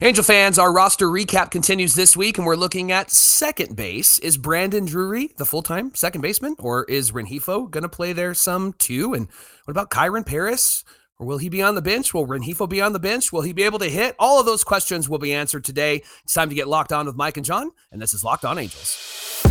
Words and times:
Angel 0.00 0.24
fans, 0.24 0.58
our 0.58 0.72
roster 0.72 1.06
recap 1.06 1.52
continues 1.52 1.94
this 1.94 2.16
week, 2.16 2.36
and 2.36 2.44
we're 2.44 2.56
looking 2.56 2.90
at 2.90 3.12
second 3.12 3.76
base. 3.76 4.18
Is 4.18 4.36
Brandon 4.36 4.84
Drury 4.84 5.30
the 5.36 5.46
full 5.46 5.62
time 5.62 5.94
second 5.94 6.20
baseman, 6.20 6.56
or 6.58 6.84
is 6.86 7.12
Rengifo 7.12 7.70
going 7.70 7.82
to 7.82 7.88
play 7.88 8.12
there 8.12 8.34
some 8.34 8.72
too? 8.72 9.14
And 9.14 9.28
what 9.64 9.70
about 9.70 9.90
Kyren 9.90 10.26
Paris? 10.26 10.82
Or 11.20 11.26
will 11.26 11.38
he 11.38 11.48
be 11.48 11.62
on 11.62 11.76
the 11.76 11.80
bench? 11.80 12.12
Will 12.12 12.26
Rengifo 12.26 12.68
be 12.68 12.82
on 12.82 12.92
the 12.92 12.98
bench? 12.98 13.32
Will 13.32 13.42
he 13.42 13.52
be 13.52 13.62
able 13.62 13.78
to 13.78 13.88
hit? 13.88 14.16
All 14.18 14.40
of 14.40 14.46
those 14.46 14.64
questions 14.64 15.08
will 15.08 15.20
be 15.20 15.32
answered 15.32 15.62
today. 15.62 16.02
It's 16.24 16.34
time 16.34 16.48
to 16.48 16.56
get 16.56 16.66
locked 16.66 16.92
on 16.92 17.06
with 17.06 17.14
Mike 17.14 17.36
and 17.36 17.46
John, 17.46 17.70
and 17.92 18.02
this 18.02 18.12
is 18.12 18.24
Locked 18.24 18.44
On 18.44 18.58
Angels. 18.58 19.44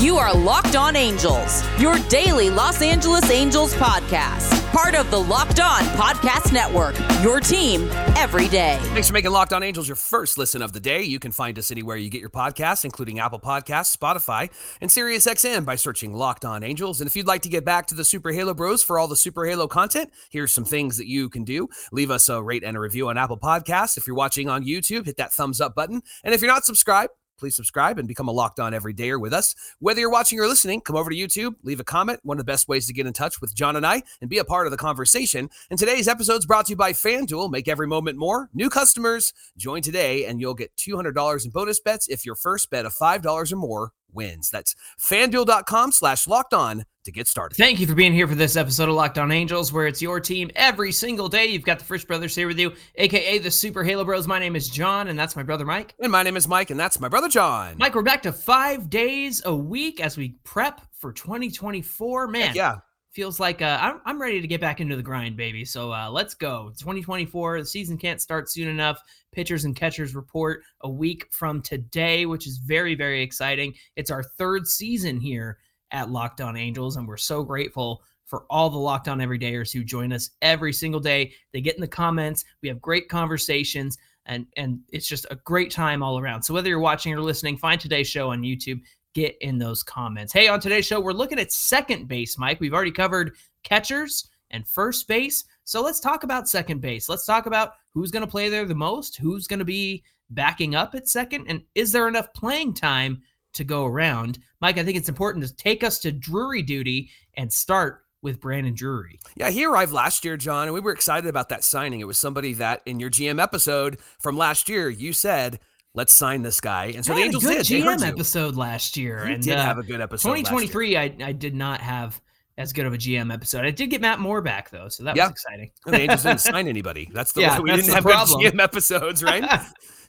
You 0.00 0.16
are 0.16 0.32
Locked 0.34 0.76
On 0.76 0.96
Angels, 0.96 1.62
your 1.78 1.98
daily 2.08 2.48
Los 2.48 2.80
Angeles 2.80 3.30
Angels 3.30 3.74
podcast. 3.74 4.58
Part 4.72 4.94
of 4.94 5.10
the 5.10 5.18
Locked 5.18 5.60
On 5.60 5.82
Podcast 5.82 6.54
Network, 6.54 6.94
your 7.22 7.38
team 7.38 7.86
every 8.16 8.48
day. 8.48 8.78
Thanks 8.80 9.08
for 9.08 9.12
making 9.12 9.30
Locked 9.30 9.52
On 9.52 9.62
Angels 9.62 9.86
your 9.86 9.96
first 9.96 10.38
listen 10.38 10.62
of 10.62 10.72
the 10.72 10.80
day. 10.80 11.02
You 11.02 11.18
can 11.18 11.32
find 11.32 11.58
us 11.58 11.70
anywhere 11.70 11.98
you 11.98 12.08
get 12.08 12.22
your 12.22 12.30
podcasts, 12.30 12.86
including 12.86 13.18
Apple 13.18 13.40
Podcasts, 13.40 13.94
Spotify, 13.94 14.48
and 14.80 14.88
SiriusXM 14.88 15.66
by 15.66 15.76
searching 15.76 16.14
Locked 16.14 16.46
On 16.46 16.64
Angels. 16.64 17.02
And 17.02 17.06
if 17.06 17.14
you'd 17.14 17.26
like 17.26 17.42
to 17.42 17.50
get 17.50 17.66
back 17.66 17.84
to 17.88 17.94
the 17.94 18.04
Super 18.04 18.30
Halo 18.30 18.54
Bros 18.54 18.82
for 18.82 18.98
all 18.98 19.06
the 19.06 19.16
Super 19.16 19.44
Halo 19.44 19.68
content, 19.68 20.10
here's 20.30 20.50
some 20.50 20.64
things 20.64 20.96
that 20.96 21.08
you 21.08 21.28
can 21.28 21.44
do. 21.44 21.68
Leave 21.92 22.10
us 22.10 22.30
a 22.30 22.42
rate 22.42 22.64
and 22.64 22.74
a 22.74 22.80
review 22.80 23.10
on 23.10 23.18
Apple 23.18 23.38
Podcasts. 23.38 23.98
If 23.98 24.06
you're 24.06 24.16
watching 24.16 24.48
on 24.48 24.64
YouTube, 24.64 25.04
hit 25.04 25.18
that 25.18 25.34
thumbs 25.34 25.60
up 25.60 25.74
button. 25.74 26.00
And 26.24 26.32
if 26.32 26.40
you're 26.40 26.50
not 26.50 26.64
subscribed, 26.64 27.12
please 27.40 27.56
subscribe 27.56 27.98
and 27.98 28.06
become 28.06 28.28
a 28.28 28.32
locked 28.32 28.60
on 28.60 28.74
every 28.74 28.94
dayer 28.94 29.20
with 29.20 29.32
us. 29.32 29.56
Whether 29.80 30.00
you're 30.00 30.10
watching 30.10 30.38
or 30.38 30.46
listening, 30.46 30.82
come 30.82 30.94
over 30.94 31.10
to 31.10 31.16
YouTube, 31.16 31.54
leave 31.64 31.80
a 31.80 31.84
comment. 31.84 32.20
One 32.22 32.36
of 32.36 32.44
the 32.44 32.50
best 32.52 32.68
ways 32.68 32.86
to 32.86 32.92
get 32.92 33.06
in 33.06 33.12
touch 33.12 33.40
with 33.40 33.54
John 33.54 33.74
and 33.74 33.86
I 33.86 34.02
and 34.20 34.30
be 34.30 34.38
a 34.38 34.44
part 34.44 34.66
of 34.66 34.70
the 34.70 34.76
conversation. 34.76 35.50
And 35.70 35.78
today's 35.78 36.06
episode 36.06 36.38
is 36.38 36.46
brought 36.46 36.66
to 36.66 36.70
you 36.70 36.76
by 36.76 36.92
FanDuel. 36.92 37.50
Make 37.50 37.66
every 37.66 37.86
moment 37.86 38.18
more. 38.18 38.48
New 38.54 38.70
customers, 38.70 39.32
join 39.56 39.82
today 39.82 40.26
and 40.26 40.40
you'll 40.40 40.54
get 40.54 40.76
$200 40.76 41.44
in 41.44 41.50
bonus 41.50 41.80
bets 41.80 42.08
if 42.08 42.24
your 42.24 42.36
first 42.36 42.70
bet 42.70 42.86
of 42.86 42.94
$5 42.94 43.52
or 43.52 43.56
more 43.56 43.92
wins. 44.12 44.50
That's 44.50 44.74
fanduel.com 44.98 45.92
slash 45.92 46.26
locked 46.26 46.54
on 46.54 46.84
to 47.04 47.12
get 47.12 47.26
started. 47.26 47.56
Thank 47.56 47.80
you 47.80 47.86
for 47.86 47.94
being 47.94 48.12
here 48.12 48.28
for 48.28 48.34
this 48.34 48.56
episode 48.56 48.88
of 48.88 48.94
Locked 48.94 49.18
On 49.18 49.32
Angels, 49.32 49.72
where 49.72 49.86
it's 49.86 50.02
your 50.02 50.20
team 50.20 50.50
every 50.54 50.92
single 50.92 51.28
day. 51.28 51.46
You've 51.46 51.64
got 51.64 51.78
the 51.78 51.84
Frisch 51.84 52.04
Brothers 52.04 52.34
here 52.34 52.46
with 52.46 52.58
you, 52.58 52.72
aka 52.96 53.38
the 53.38 53.50
Super 53.50 53.82
Halo 53.82 54.04
Bros. 54.04 54.26
My 54.26 54.38
name 54.38 54.56
is 54.56 54.68
John, 54.68 55.08
and 55.08 55.18
that's 55.18 55.36
my 55.36 55.42
brother 55.42 55.64
Mike. 55.64 55.94
And 56.00 56.12
my 56.12 56.22
name 56.22 56.36
is 56.36 56.46
Mike, 56.46 56.70
and 56.70 56.78
that's 56.78 57.00
my 57.00 57.08
brother 57.08 57.28
John. 57.28 57.76
Mike, 57.78 57.94
we're 57.94 58.02
back 58.02 58.22
to 58.22 58.32
five 58.32 58.90
days 58.90 59.42
a 59.44 59.54
week 59.54 60.00
as 60.00 60.16
we 60.16 60.36
prep 60.44 60.80
for 60.92 61.12
2024. 61.12 62.28
Man, 62.28 62.48
Heck 62.48 62.56
yeah. 62.56 62.78
Feels 63.20 63.38
like 63.38 63.60
uh, 63.60 63.76
I'm, 63.82 64.00
I'm 64.06 64.18
ready 64.18 64.40
to 64.40 64.46
get 64.46 64.62
back 64.62 64.80
into 64.80 64.96
the 64.96 65.02
grind, 65.02 65.36
baby. 65.36 65.62
So 65.66 65.92
uh, 65.92 66.08
let's 66.10 66.32
go. 66.32 66.72
2024, 66.78 67.60
the 67.60 67.66
season 67.66 67.98
can't 67.98 68.18
start 68.18 68.48
soon 68.48 68.66
enough. 68.66 68.98
Pitchers 69.30 69.66
and 69.66 69.76
catchers 69.76 70.14
report 70.14 70.62
a 70.80 70.88
week 70.88 71.26
from 71.30 71.60
today, 71.60 72.24
which 72.24 72.46
is 72.46 72.56
very, 72.56 72.94
very 72.94 73.20
exciting. 73.20 73.74
It's 73.94 74.10
our 74.10 74.22
third 74.22 74.66
season 74.66 75.20
here 75.20 75.58
at 75.90 76.10
Locked 76.10 76.40
On 76.40 76.56
Angels, 76.56 76.96
and 76.96 77.06
we're 77.06 77.18
so 77.18 77.42
grateful 77.42 78.02
for 78.24 78.46
all 78.48 78.70
the 78.70 78.78
Locked 78.78 79.08
On 79.08 79.18
Everydayers 79.18 79.70
who 79.70 79.84
join 79.84 80.14
us 80.14 80.30
every 80.40 80.72
single 80.72 80.98
day. 80.98 81.34
They 81.52 81.60
get 81.60 81.74
in 81.74 81.82
the 81.82 81.88
comments. 81.88 82.46
We 82.62 82.70
have 82.70 82.80
great 82.80 83.10
conversations, 83.10 83.98
and 84.24 84.46
and 84.56 84.80
it's 84.94 85.06
just 85.06 85.26
a 85.30 85.36
great 85.36 85.70
time 85.70 86.02
all 86.02 86.18
around. 86.18 86.42
So 86.42 86.54
whether 86.54 86.70
you're 86.70 86.80
watching 86.80 87.12
or 87.12 87.20
listening, 87.20 87.58
find 87.58 87.78
today's 87.78 88.08
show 88.08 88.30
on 88.30 88.40
YouTube. 88.40 88.80
Get 89.14 89.36
in 89.40 89.58
those 89.58 89.82
comments. 89.82 90.32
Hey, 90.32 90.48
on 90.48 90.60
today's 90.60 90.86
show, 90.86 91.00
we're 91.00 91.12
looking 91.12 91.38
at 91.38 91.52
second 91.52 92.06
base, 92.06 92.38
Mike. 92.38 92.60
We've 92.60 92.74
already 92.74 92.92
covered 92.92 93.34
catchers 93.64 94.28
and 94.50 94.66
first 94.66 95.08
base. 95.08 95.44
So 95.64 95.82
let's 95.82 96.00
talk 96.00 96.22
about 96.22 96.48
second 96.48 96.80
base. 96.80 97.08
Let's 97.08 97.26
talk 97.26 97.46
about 97.46 97.74
who's 97.92 98.10
going 98.10 98.24
to 98.24 98.30
play 98.30 98.48
there 98.48 98.64
the 98.64 98.74
most, 98.74 99.16
who's 99.16 99.46
going 99.46 99.58
to 99.58 99.64
be 99.64 100.04
backing 100.30 100.74
up 100.74 100.94
at 100.94 101.08
second, 101.08 101.46
and 101.48 101.62
is 101.74 101.92
there 101.92 102.08
enough 102.08 102.32
playing 102.34 102.74
time 102.74 103.22
to 103.52 103.64
go 103.64 103.84
around? 103.84 104.38
Mike, 104.60 104.78
I 104.78 104.84
think 104.84 104.96
it's 104.96 105.08
important 105.08 105.46
to 105.46 105.54
take 105.54 105.82
us 105.82 105.98
to 106.00 106.12
Drury 106.12 106.62
duty 106.62 107.10
and 107.34 107.52
start 107.52 108.04
with 108.22 108.40
Brandon 108.40 108.74
Drury. 108.74 109.18
Yeah, 109.34 109.50
he 109.50 109.64
arrived 109.64 109.92
last 109.92 110.24
year, 110.24 110.36
John, 110.36 110.64
and 110.64 110.74
we 110.74 110.80
were 110.80 110.92
excited 110.92 111.28
about 111.28 111.48
that 111.48 111.64
signing. 111.64 112.00
It 112.00 112.06
was 112.06 112.18
somebody 112.18 112.52
that 112.54 112.82
in 112.86 113.00
your 113.00 113.10
GM 113.10 113.42
episode 113.42 113.98
from 114.20 114.36
last 114.36 114.68
year, 114.68 114.88
you 114.88 115.12
said, 115.12 115.58
let's 115.94 116.12
sign 116.12 116.42
this 116.42 116.60
guy. 116.60 116.86
And 116.94 117.04
so 117.04 117.12
I 117.12 117.16
the 117.16 117.20
had 117.22 117.26
Angels 117.26 117.44
a 117.44 117.48
good 117.48 117.66
did. 117.66 117.84
GM 117.84 118.06
episode 118.08 118.56
last 118.56 118.96
year, 118.96 119.26
You 119.26 119.34
and 119.34 119.42
did 119.42 119.56
uh, 119.56 119.62
have 119.62 119.78
a 119.78 119.82
good 119.82 120.00
episode. 120.00 120.28
last 120.30 120.36
year. 120.38 120.44
2023, 120.60 120.96
I, 120.96 121.14
I 121.28 121.32
did 121.32 121.54
not 121.54 121.80
have 121.80 122.20
as 122.58 122.72
good 122.72 122.84
of 122.86 122.92
a 122.92 122.98
GM 122.98 123.32
episode. 123.32 123.64
I 123.64 123.70
did 123.70 123.88
get 123.90 124.00
Matt 124.00 124.18
Moore 124.20 124.42
back 124.42 124.70
though, 124.70 124.88
so 124.88 125.02
that 125.04 125.16
Yeah. 125.16 125.24
was 125.24 125.32
exciting. 125.32 125.70
And 125.86 125.94
the 125.94 126.00
Angels 126.00 126.22
didn't 126.22 126.40
sign 126.42 126.68
anybody. 126.68 127.08
That's 127.12 127.32
the 127.32 127.40
Yeah, 127.42 127.58
we 127.60 127.70
that's 127.70 127.82
didn't 127.82 127.94
have 127.94 128.04
problem. 128.04 128.40
good 128.42 128.54
GM 128.54 128.62
episodes, 128.62 129.22
right? 129.22 129.44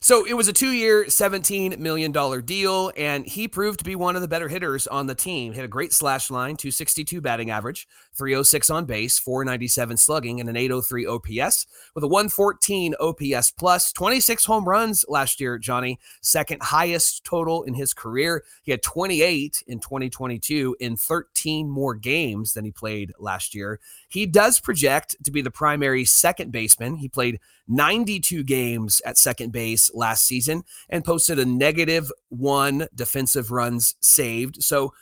so 0.02 0.26
it 0.26 0.34
was 0.34 0.48
a 0.48 0.52
two-year, 0.52 1.04
$17 1.04 1.78
million 1.78 2.10
deal, 2.44 2.90
and 2.96 3.24
he 3.24 3.46
proved 3.46 3.78
to 3.78 3.84
be 3.84 3.94
one 3.94 4.16
of 4.16 4.22
the 4.22 4.26
better 4.26 4.48
hitters 4.48 4.88
on 4.88 5.06
the 5.06 5.14
team. 5.14 5.52
Hit 5.52 5.64
a 5.64 5.68
great 5.68 5.92
slash 5.92 6.28
line, 6.28 6.56
262 6.56 7.20
batting 7.20 7.52
average, 7.52 7.86
306 8.16 8.68
on 8.68 8.84
base, 8.84 9.20
497 9.20 9.96
slugging, 9.96 10.40
and 10.40 10.48
an 10.48 10.56
803 10.56 11.06
OPS 11.06 11.66
with 11.94 12.02
a 12.02 12.08
114 12.08 12.96
OPS 12.98 13.52
plus, 13.52 13.92
26 13.92 14.44
home 14.44 14.68
runs 14.68 15.04
last 15.08 15.40
year, 15.40 15.56
Johnny, 15.56 16.00
second 16.20 16.60
highest 16.64 17.22
total 17.22 17.62
in 17.62 17.74
his 17.74 17.94
career. 17.94 18.42
He 18.64 18.72
had 18.72 18.82
28 18.82 19.62
in 19.68 19.78
2022 19.78 20.76
in 20.80 20.96
13 20.96 21.70
more 21.70 21.94
games 21.94 22.54
than 22.54 22.64
he 22.64 22.72
played 22.72 23.12
last 23.20 23.54
year. 23.54 23.78
He 24.12 24.26
does 24.26 24.60
project 24.60 25.16
to 25.24 25.30
be 25.30 25.40
the 25.40 25.50
primary 25.50 26.04
second 26.04 26.52
baseman. 26.52 26.96
He 26.96 27.08
played 27.08 27.40
92 27.66 28.44
games 28.44 29.00
at 29.06 29.16
second 29.16 29.52
base 29.52 29.90
last 29.94 30.26
season 30.26 30.64
and 30.90 31.04
posted 31.04 31.38
a 31.38 31.46
negative 31.46 32.12
one 32.28 32.86
defensive 32.94 33.50
runs 33.50 33.96
saved. 34.00 34.62
So 34.62 34.92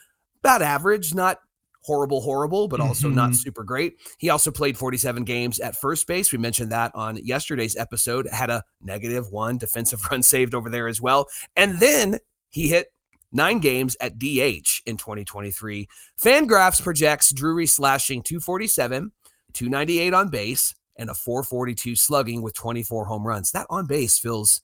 about 0.43 0.63
average, 0.63 1.13
not 1.13 1.39
horrible, 1.83 2.21
horrible, 2.21 2.69
but 2.69 2.79
also 2.81 3.09
not 3.09 3.31
Mhm. 3.31 3.37
super 3.37 3.65
great. 3.65 3.95
He 4.19 4.29
also 4.31 4.51
played 4.51 4.77
47 4.79 5.25
games 5.25 5.59
at 5.59 5.77
first 5.77 6.07
base. 6.07 6.31
We 6.31 6.39
mentioned 6.39 6.71
that 6.71 6.93
on 6.95 7.17
yesterday's 7.25 7.75
episode. 7.77 8.29
Had 8.31 8.51
a 8.51 8.63
negative 8.83 9.31
one 9.31 9.59
defensive 9.59 10.01
run 10.11 10.23
saved 10.23 10.55
over 10.55 10.71
there 10.71 10.87
as 10.89 11.01
well. 11.01 11.27
And 11.57 11.81
then 11.81 12.19
he 12.51 12.69
hit 12.69 12.93
nine 13.33 13.59
games 13.61 13.97
at 14.01 14.19
DH 14.19 14.83
in 14.87 14.97
2023. 14.97 15.89
Fangraphs 16.23 16.83
projects 16.83 17.33
Drury 17.33 17.67
slashing 17.67 18.23
247, 18.23 19.13
298 19.53 20.15
on 20.15 20.29
base, 20.29 20.75
and 20.97 21.11
a 21.11 21.15
442 21.15 21.97
slugging 21.97 22.43
with 22.43 22.55
24 22.55 23.07
home 23.07 23.27
runs. 23.27 23.53
That 23.53 23.67
on 23.71 23.87
base 23.87 24.19
feels 24.19 24.61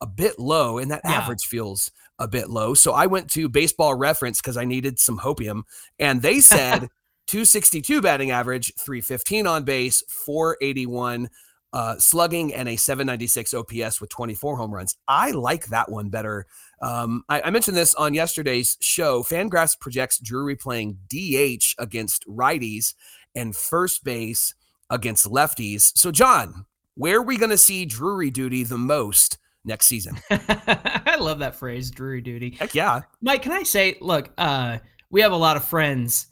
a 0.00 0.06
bit 0.06 0.38
low, 0.38 0.78
and 0.78 0.90
that 0.90 1.00
Yeah. 1.04 1.12
average 1.12 1.46
feels 1.46 1.90
a 2.18 2.28
bit 2.28 2.50
low. 2.50 2.74
So 2.74 2.92
I 2.92 3.06
went 3.06 3.30
to 3.30 3.48
baseball 3.48 3.94
reference 3.94 4.40
because 4.40 4.56
I 4.56 4.64
needed 4.64 4.98
some 4.98 5.18
hopium, 5.18 5.62
and 5.98 6.20
they 6.22 6.40
said 6.40 6.88
262 7.26 8.00
batting 8.00 8.30
average, 8.30 8.72
315 8.78 9.46
on 9.46 9.64
base, 9.64 10.02
481 10.24 11.28
uh, 11.72 11.96
slugging, 11.98 12.54
and 12.54 12.68
a 12.68 12.76
796 12.76 13.52
OPS 13.54 14.00
with 14.00 14.08
24 14.10 14.56
home 14.56 14.72
runs. 14.74 14.96
I 15.06 15.32
like 15.32 15.66
that 15.66 15.90
one 15.90 16.08
better. 16.08 16.46
Um, 16.80 17.24
I, 17.28 17.42
I 17.42 17.50
mentioned 17.50 17.76
this 17.76 17.94
on 17.94 18.14
yesterday's 18.14 18.76
show. 18.80 19.22
Fangraphs 19.22 19.78
projects 19.78 20.18
Drury 20.18 20.56
playing 20.56 20.98
DH 21.08 21.74
against 21.78 22.26
righties 22.28 22.94
and 23.34 23.54
first 23.54 24.04
base 24.04 24.54
against 24.90 25.26
lefties. 25.26 25.92
So, 25.96 26.10
John, 26.10 26.66
where 26.94 27.18
are 27.18 27.22
we 27.22 27.36
going 27.36 27.50
to 27.50 27.58
see 27.58 27.84
Drury 27.84 28.30
duty 28.30 28.64
the 28.64 28.78
most 28.78 29.38
next 29.64 29.86
season? 29.86 30.18
I 30.30 31.16
love 31.20 31.38
that 31.40 31.56
phrase, 31.56 31.90
Drury 31.90 32.20
duty. 32.20 32.56
Heck 32.58 32.74
yeah. 32.74 33.02
Mike, 33.20 33.42
can 33.42 33.52
I 33.52 33.62
say, 33.62 33.96
look, 34.00 34.30
uh, 34.38 34.78
we 35.10 35.20
have 35.20 35.32
a 35.32 35.36
lot 35.36 35.56
of 35.56 35.64
friends 35.64 36.28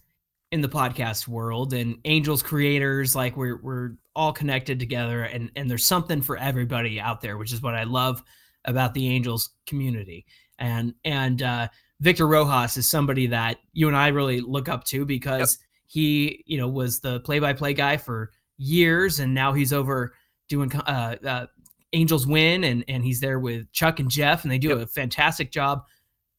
in 0.52 0.60
the 0.60 0.68
podcast 0.68 1.26
world 1.26 1.72
and 1.72 1.98
Angels 2.04 2.42
creators, 2.42 3.14
like 3.14 3.36
we're 3.36 3.60
we're 3.62 3.92
all 4.14 4.32
connected 4.32 4.78
together 4.78 5.24
and 5.24 5.50
and 5.56 5.70
there's 5.70 5.84
something 5.84 6.22
for 6.22 6.36
everybody 6.36 7.00
out 7.00 7.20
there, 7.20 7.36
which 7.36 7.52
is 7.52 7.62
what 7.62 7.74
I 7.74 7.84
love 7.84 8.22
about 8.66 8.94
the 8.94 9.08
Angels 9.08 9.50
community. 9.66 10.26
And 10.58 10.94
and 11.04 11.42
uh 11.42 11.68
Victor 12.00 12.26
Rojas 12.26 12.76
is 12.76 12.86
somebody 12.86 13.26
that 13.28 13.58
you 13.72 13.88
and 13.88 13.96
I 13.96 14.08
really 14.08 14.40
look 14.40 14.68
up 14.68 14.84
to 14.84 15.04
because 15.06 15.58
he, 15.86 16.42
you 16.46 16.58
know, 16.58 16.68
was 16.68 17.00
the 17.00 17.20
play-by-play 17.20 17.74
guy 17.74 17.96
for 17.96 18.32
years 18.58 19.20
and 19.20 19.32
now 19.32 19.52
he's 19.52 19.72
over 19.72 20.14
doing 20.48 20.74
uh, 20.74 21.16
uh 21.26 21.46
Angels 21.92 22.26
win 22.26 22.64
and 22.64 22.84
and 22.88 23.04
he's 23.04 23.20
there 23.20 23.38
with 23.38 23.70
Chuck 23.72 24.00
and 24.00 24.10
Jeff 24.10 24.42
and 24.42 24.50
they 24.50 24.58
do 24.58 24.68
Yep. 24.68 24.78
a 24.78 24.86
fantastic 24.86 25.50
job. 25.52 25.84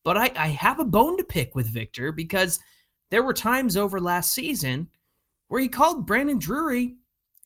But 0.03 0.17
I, 0.17 0.31
I 0.35 0.47
have 0.47 0.79
a 0.79 0.85
bone 0.85 1.17
to 1.17 1.23
pick 1.23 1.55
with 1.55 1.67
Victor 1.67 2.11
because 2.11 2.59
there 3.09 3.23
were 3.23 3.33
times 3.33 3.77
over 3.77 3.99
last 3.99 4.33
season 4.33 4.87
where 5.47 5.61
he 5.61 5.67
called 5.67 6.05
Brandon 6.05 6.37
Drury 6.37 6.95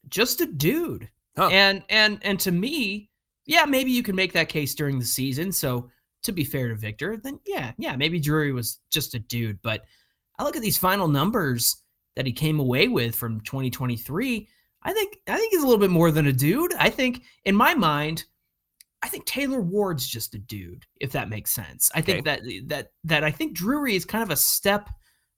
just 0.09 0.41
a 0.41 0.45
dude. 0.45 1.09
Huh. 1.37 1.49
And 1.51 1.83
and 1.89 2.19
and 2.23 2.39
to 2.41 2.51
me, 2.51 3.09
yeah, 3.51 3.65
maybe 3.65 3.91
you 3.91 4.01
can 4.01 4.15
make 4.15 4.31
that 4.31 4.47
case 4.47 4.73
during 4.73 4.97
the 4.97 5.05
season. 5.05 5.51
So 5.51 5.89
to 6.23 6.31
be 6.31 6.45
fair 6.45 6.69
to 6.69 6.75
Victor, 6.75 7.17
then 7.17 7.37
yeah, 7.45 7.73
yeah, 7.77 7.97
maybe 7.97 8.17
Drury 8.17 8.53
was 8.53 8.79
just 8.89 9.13
a 9.13 9.19
dude. 9.19 9.61
But 9.61 9.81
I 10.39 10.43
look 10.45 10.55
at 10.55 10.61
these 10.61 10.77
final 10.77 11.09
numbers 11.09 11.75
that 12.15 12.25
he 12.25 12.31
came 12.31 12.61
away 12.61 12.87
with 12.87 13.13
from 13.13 13.41
2023. 13.41 14.47
I 14.83 14.93
think 14.93 15.17
I 15.27 15.35
think 15.35 15.51
he's 15.51 15.63
a 15.63 15.65
little 15.65 15.81
bit 15.81 15.89
more 15.89 16.11
than 16.11 16.27
a 16.27 16.33
dude. 16.33 16.73
I 16.75 16.89
think 16.89 17.23
in 17.43 17.53
my 17.53 17.75
mind, 17.75 18.23
I 19.03 19.09
think 19.09 19.25
Taylor 19.25 19.59
Ward's 19.59 20.07
just 20.07 20.33
a 20.33 20.39
dude, 20.39 20.85
if 21.01 21.11
that 21.11 21.27
makes 21.27 21.51
sense. 21.51 21.91
I 21.93 21.99
think 21.99 22.23
that 22.23 22.43
that 22.67 22.91
that 23.03 23.25
I 23.25 23.31
think 23.31 23.53
Drury 23.53 23.97
is 23.97 24.05
kind 24.05 24.23
of 24.23 24.29
a 24.29 24.37
step 24.37 24.89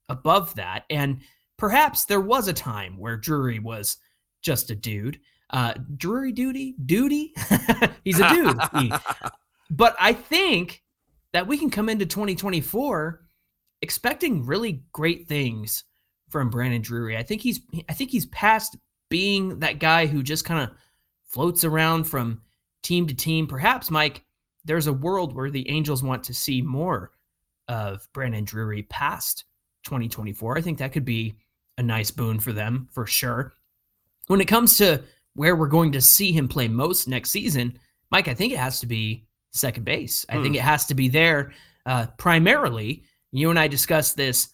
above 0.07 0.53
that, 0.53 0.83
and 0.91 1.21
perhaps 1.57 2.05
there 2.05 2.21
was 2.21 2.47
a 2.47 2.53
time 2.53 2.95
where 2.95 3.17
Drury 3.17 3.57
was 3.57 3.97
just 4.43 4.69
a 4.69 4.75
dude. 4.75 5.19
Uh, 5.53 5.75
Drury 5.95 6.33
duty, 6.33 6.75
duty. 6.85 7.33
He's 8.03 8.19
a 8.19 8.29
dude. 8.29 8.93
But 9.69 9.95
I 9.99 10.13
think 10.13 10.83
that 11.31 11.47
we 11.47 11.57
can 11.57 11.71
come 11.71 11.89
into 11.89 12.05
2024 12.05 13.21
expecting 13.81 14.45
really 14.45 14.83
great 14.91 15.27
things 15.27 15.83
from 16.29 16.49
Brandon 16.51 16.81
Drury. 16.81 17.17
I 17.17 17.23
think 17.23 17.41
he's 17.41 17.61
I 17.89 17.93
think 17.93 18.11
he's 18.11 18.27
past 18.27 18.77
being 19.09 19.59
that 19.59 19.79
guy 19.79 20.05
who 20.05 20.21
just 20.21 20.45
kind 20.45 20.63
of 20.63 20.75
floats 21.25 21.63
around 21.63 22.03
from 22.03 22.41
team 22.83 23.07
to 23.07 23.15
team. 23.15 23.47
Perhaps 23.47 23.89
Mike, 23.89 24.23
there's 24.63 24.87
a 24.87 24.93
world 24.93 25.35
where 25.35 25.49
the 25.49 25.67
Angels 25.69 26.03
want 26.03 26.23
to 26.25 26.33
see 26.35 26.61
more 26.61 27.11
of 27.67 28.07
Brandon 28.13 28.45
Drury 28.45 28.83
past 28.83 29.45
2024. 29.85 30.57
I 30.57 30.61
think 30.61 30.77
that 30.77 30.93
could 30.93 31.05
be 31.05 31.35
a 31.77 31.83
nice 31.83 32.11
boon 32.11 32.39
for 32.39 32.53
them 32.53 32.87
for 32.91 33.07
sure. 33.07 33.53
When 34.27 34.39
it 34.39 34.47
comes 34.47 34.77
to 34.77 35.03
where 35.35 35.55
we're 35.55 35.67
going 35.67 35.91
to 35.91 36.01
see 36.01 36.31
him 36.31 36.47
play 36.47 36.67
most 36.67 37.07
next 37.07 37.31
season, 37.31 37.77
Mike, 38.11 38.27
I 38.27 38.33
think 38.33 38.53
it 38.53 38.59
has 38.59 38.79
to 38.81 38.87
be 38.87 39.25
second 39.51 39.83
base. 39.85 40.25
I 40.29 40.41
think 40.41 40.55
it 40.55 40.61
has 40.61 40.85
to 40.87 40.95
be 40.95 41.09
there 41.09 41.53
uh, 41.85 42.07
primarily. 42.17 43.03
You 43.31 43.49
and 43.49 43.57
I 43.59 43.67
discussed 43.67 44.15
this 44.15 44.49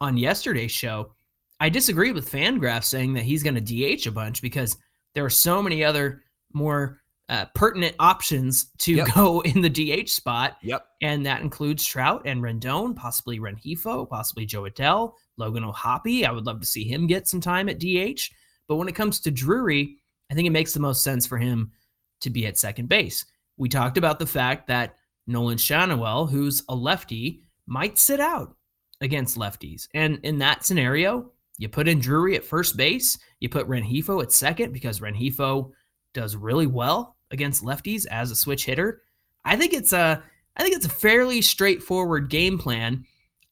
on 0.00 0.16
yesterday's 0.16 0.70
show. 0.72 1.12
I 1.60 1.68
disagree 1.68 2.12
with 2.12 2.30
Fangraph 2.30 2.84
saying 2.84 3.12
that 3.14 3.24
he's 3.24 3.42
going 3.42 3.62
to 3.62 3.96
DH 3.96 4.06
a 4.06 4.10
bunch 4.10 4.40
because 4.40 4.76
there 5.14 5.24
are 5.24 5.30
so 5.30 5.62
many 5.62 5.84
other 5.84 6.22
more 6.52 7.00
uh, 7.28 7.44
pertinent 7.54 7.94
options 8.00 8.70
to 8.78 8.94
Yep. 8.94 9.08
go 9.14 9.40
in 9.42 9.60
the 9.60 9.68
DH 9.70 10.08
spot, 10.08 10.56
Yep. 10.62 10.84
and 11.02 11.24
that 11.26 11.42
includes 11.42 11.84
Trout 11.84 12.22
and 12.24 12.42
Rendon, 12.42 12.96
possibly 12.96 13.38
Rengifo, 13.38 14.08
possibly 14.08 14.46
Jo 14.46 14.62
Adell, 14.62 15.12
Logan 15.36 15.62
O'Hoppe. 15.64 16.24
I 16.24 16.32
would 16.32 16.46
love 16.46 16.60
to 16.60 16.66
see 16.66 16.82
him 16.84 17.06
get 17.06 17.28
some 17.28 17.40
time 17.40 17.68
at 17.68 17.78
DH. 17.78 18.30
But 18.66 18.76
when 18.76 18.88
it 18.88 18.94
comes 18.96 19.20
to 19.20 19.30
Drury, 19.30 19.98
I 20.30 20.34
think 20.34 20.46
it 20.46 20.52
makes 20.52 20.72
the 20.72 20.80
most 20.80 21.02
sense 21.02 21.26
for 21.26 21.38
him 21.38 21.72
to 22.20 22.30
be 22.30 22.46
at 22.46 22.58
second 22.58 22.88
base. 22.88 23.24
We 23.56 23.68
talked 23.68 23.98
about 23.98 24.18
the 24.18 24.26
fact 24.26 24.68
that 24.68 24.96
Nolan 25.26 25.58
Schanuel, 25.58 26.30
who's 26.30 26.62
a 26.68 26.74
lefty, 26.74 27.42
might 27.66 27.98
sit 27.98 28.20
out 28.20 28.54
against 29.00 29.38
lefties. 29.38 29.88
And 29.94 30.18
in 30.22 30.38
that 30.38 30.64
scenario, 30.64 31.30
you 31.58 31.68
put 31.68 31.88
in 31.88 32.00
Drury 32.00 32.36
at 32.36 32.44
first 32.44 32.76
base, 32.76 33.18
you 33.40 33.48
put 33.48 33.68
Rengifo 33.68 34.22
at 34.22 34.32
second 34.32 34.72
because 34.72 35.00
Rengifo 35.00 35.72
does 36.14 36.36
really 36.36 36.66
well 36.66 37.16
against 37.30 37.62
lefties 37.62 38.06
as 38.06 38.30
a 38.30 38.36
switch 38.36 38.64
hitter. 38.64 39.02
I 39.44 39.56
think 39.56 39.72
it's 39.72 39.92
a 39.92 40.22
I 40.56 40.62
think 40.62 40.74
it's 40.74 40.86
a 40.86 40.90
fairly 40.90 41.40
straightforward 41.42 42.28
game 42.28 42.58
plan 42.58 43.04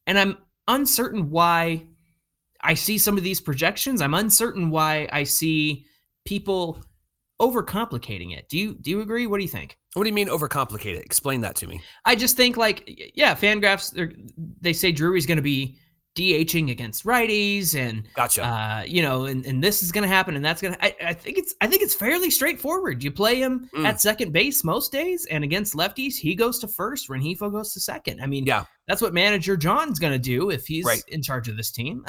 and 0.07 0.19
I'm 0.19 0.39
uncertain 0.67 1.31
why 1.31 1.87
I 2.61 2.75
see 2.75 2.99
some 2.99 3.17
of 3.17 3.23
these 3.23 3.41
projections. 3.41 4.03
I'm 4.03 4.15
uncertain 4.15 4.71
why 4.71 5.09
I 5.13 5.25
see 5.25 5.87
people 6.29 6.83
overcomplicating 7.41 8.37
it. 8.37 8.49
Do 8.49 8.59
you 8.59 8.75
do 8.75 8.91
you 8.91 9.01
agree? 9.01 9.27
What 9.27 9.39
do 9.39 9.43
you 9.43 9.49
think? 9.49 9.79
What 9.95 10.05
do 10.05 10.09
you 10.11 10.15
mean 10.15 10.29
overcomplicated? 10.29 11.01
Explain 11.01 11.41
that 11.43 11.57
to 11.57 11.67
me. 11.67 11.81
I 12.05 12.15
just 12.15 12.37
think 12.37 12.57
like 12.57 12.85
yeah, 13.15 13.35
Fangraphs 13.35 13.87
they 14.61 14.73
say 14.73 14.93
Drury's 14.93 15.27
going 15.27 15.37
to 15.37 15.43
be 15.43 15.79
DHing 16.17 16.71
against 16.73 17.05
righties 17.05 17.77
and 17.77 18.03
Gotcha. 18.15 18.45
uh, 18.45 18.83
you 18.85 19.03
know, 19.03 19.27
and, 19.27 19.47
and 19.47 19.63
this 19.63 19.83
is 19.85 19.93
going 19.93 20.03
to 20.03 20.09
happen 20.09 20.35
and 20.35 20.45
that's 20.45 20.61
going 20.61 20.75
to. 20.75 20.85
I 20.85 20.95
I 21.11 21.15
think 21.15 21.39
it's 21.39 21.55
I 21.61 21.67
think 21.69 21.81
it's 21.83 21.95
fairly 21.95 22.31
straightforward. 22.31 23.03
You 23.05 23.13
play 23.13 23.37
him 23.41 23.71
Mm. 23.75 23.87
at 23.87 24.01
second 24.01 24.33
base 24.33 24.65
most 24.65 24.91
days, 24.93 25.27
and 25.31 25.45
against 25.45 25.75
lefties, 25.75 26.17
he 26.17 26.35
goes 26.35 26.59
to 26.61 26.69
first. 26.69 27.09
Rengifo 27.09 27.51
goes 27.53 27.73
to 27.75 27.81
second. 27.81 28.21
I 28.21 28.27
mean, 28.27 28.45
Yeah. 28.47 28.65
That's 28.89 29.01
what 29.03 29.13
manager 29.15 29.57
John's 29.57 29.99
going 29.99 30.15
to 30.15 30.19
do 30.19 30.51
if 30.51 30.67
he's 30.67 30.85
Right. 30.85 31.03
in 31.09 31.23
charge 31.23 31.47
of 31.49 31.57
this 31.57 31.71
team. 31.71 32.05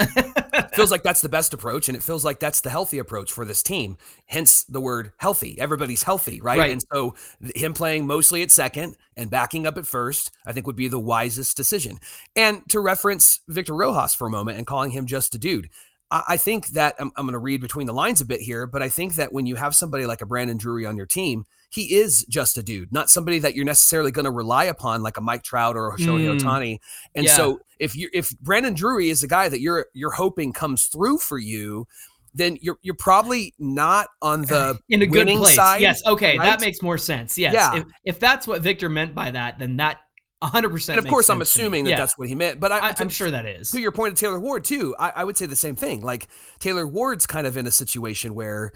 feels 0.74 0.90
like 0.92 1.04
that's 1.04 1.22
the 1.22 1.30
best 1.30 1.54
approach, 1.54 1.90
and 1.90 1.96
it 1.96 2.02
feels 2.02 2.24
like 2.26 2.40
that's 2.40 2.62
the 2.62 2.70
healthy 2.70 2.98
approach 3.00 3.32
for 3.32 3.44
this 3.46 3.62
team. 3.62 3.98
Hence 4.26 4.64
the 4.64 4.80
word 4.82 5.12
healthy. 5.18 5.60
Everybody's 5.60 6.02
healthy, 6.04 6.40
right? 6.42 6.58
Right. 6.58 6.72
And 6.72 6.84
so 6.92 7.16
him 7.54 7.74
playing 7.74 8.08
mostly 8.08 8.42
at 8.42 8.50
second 8.50 8.96
and 9.18 9.30
backing 9.30 9.68
up 9.68 9.78
at 9.78 9.86
first, 9.86 10.32
I 10.48 10.54
think 10.54 10.66
would 10.66 10.76
be 10.78 10.88
the 10.88 10.98
wisest 11.00 11.58
decision. 11.58 12.00
And 12.36 12.62
to 12.70 12.80
reference 12.80 13.42
Victor 13.50 13.76
Rojas 13.76 14.16
for 14.16 14.28
a 14.28 14.32
moment 14.32 14.58
and 14.58 14.66
calling 14.66 14.92
him 14.92 15.06
just 15.06 15.36
a 15.36 15.38
dude. 15.38 15.70
I 16.10 16.24
I 16.30 16.38
think 16.38 16.68
that 16.70 16.96
I'm, 16.98 17.12
I'm 17.18 17.26
going 17.26 17.34
to 17.34 17.40
read 17.40 17.60
between 17.62 17.88
the 17.88 17.94
lines 17.94 18.22
a 18.22 18.26
bit 18.26 18.40
here, 18.40 18.66
but 18.66 18.82
I 18.82 18.90
think 18.90 19.16
that 19.16 19.34
when 19.34 19.46
you 19.46 19.56
have 19.58 19.76
somebody 19.76 20.06
like 20.06 20.22
a 20.22 20.26
Brandon 20.26 20.58
Drury 20.58 20.86
on 20.86 20.96
your 20.98 21.06
team, 21.06 21.46
he 21.72 21.96
is 21.96 22.26
just 22.26 22.58
a 22.58 22.64
dude, 22.64 22.92
not 22.92 23.10
somebody 23.10 23.38
that 23.40 23.56
you're 23.56 23.66
necessarily 23.66 24.12
going 24.12 24.26
to 24.26 24.32
rely 24.32 24.66
upon 24.66 25.04
like 25.04 25.18
a 25.18 25.22
Mike 25.22 25.44
Trout 25.44 25.76
or 25.76 25.94
a 25.94 25.98
Shohei 25.98 26.28
Mm. 26.30 26.40
Ohtani. 26.42 26.80
And 27.16 27.26
Yeah. 27.26 27.36
so 27.36 27.60
if 27.80 27.96
you 27.96 28.10
if 28.14 28.32
Brandon 28.40 28.74
Drury 28.74 29.10
is 29.10 29.22
the 29.22 29.28
guy 29.28 29.50
that 29.50 29.62
you're 29.62 29.86
you're 29.94 30.12
hoping 30.12 30.52
comes 30.52 30.86
through 30.86 31.20
for 31.20 31.38
you, 31.38 31.88
then 32.34 32.58
you're 32.62 32.78
you're 32.82 32.96
probably 32.96 33.54
not 33.60 34.08
on 34.22 34.42
the 34.44 34.80
in 34.90 35.02
a 35.04 35.08
good 35.08 35.28
place. 35.28 35.56
side, 35.56 35.82
yes. 35.82 36.02
Okay. 36.06 36.38
right? 36.38 36.46
That 36.46 36.62
makes 36.62 36.82
more 36.82 36.98
sense. 36.98 37.38
Yes. 37.38 37.54
Yeah. 37.54 37.76
If, 37.78 37.84
if 38.04 38.20
that's 38.20 38.48
what 38.48 38.62
Victor 38.62 38.90
meant 38.90 39.14
by 39.14 39.30
that, 39.32 39.60
then 39.60 39.78
that 39.78 39.98
100%. 40.42 40.90
and 40.90 41.00
of 41.00 41.06
course 41.08 41.30
I'm 41.30 41.38
sense 41.40 41.54
to 41.54 41.60
me. 41.60 41.64
assuming 41.64 41.84
that 41.84 41.90
Yeah, 41.92 41.98
that's 41.98 42.18
what 42.18 42.30
he 42.30 42.36
meant. 42.36 42.60
But 42.62 42.72
I, 42.72 42.96
I'm 42.98 43.10
sure 43.10 43.30
that 43.30 43.46
is. 43.46 43.72
to 43.72 43.80
your 43.82 43.92
point 43.92 44.14
of 44.14 44.20
Taylor 44.20 44.40
Ward 44.40 44.64
too, 44.64 44.96
I, 44.98 45.12
I 45.18 45.24
would 45.26 45.38
say 45.38 45.46
the 45.48 45.56
same 45.56 45.76
thing. 45.76 46.02
Like 46.02 46.30
Taylor 46.60 46.88
Ward's 46.88 47.28
kind 47.28 47.46
of 47.46 47.58
in 47.58 47.68
a 47.68 47.72
situation 47.72 48.34
where 48.34 48.72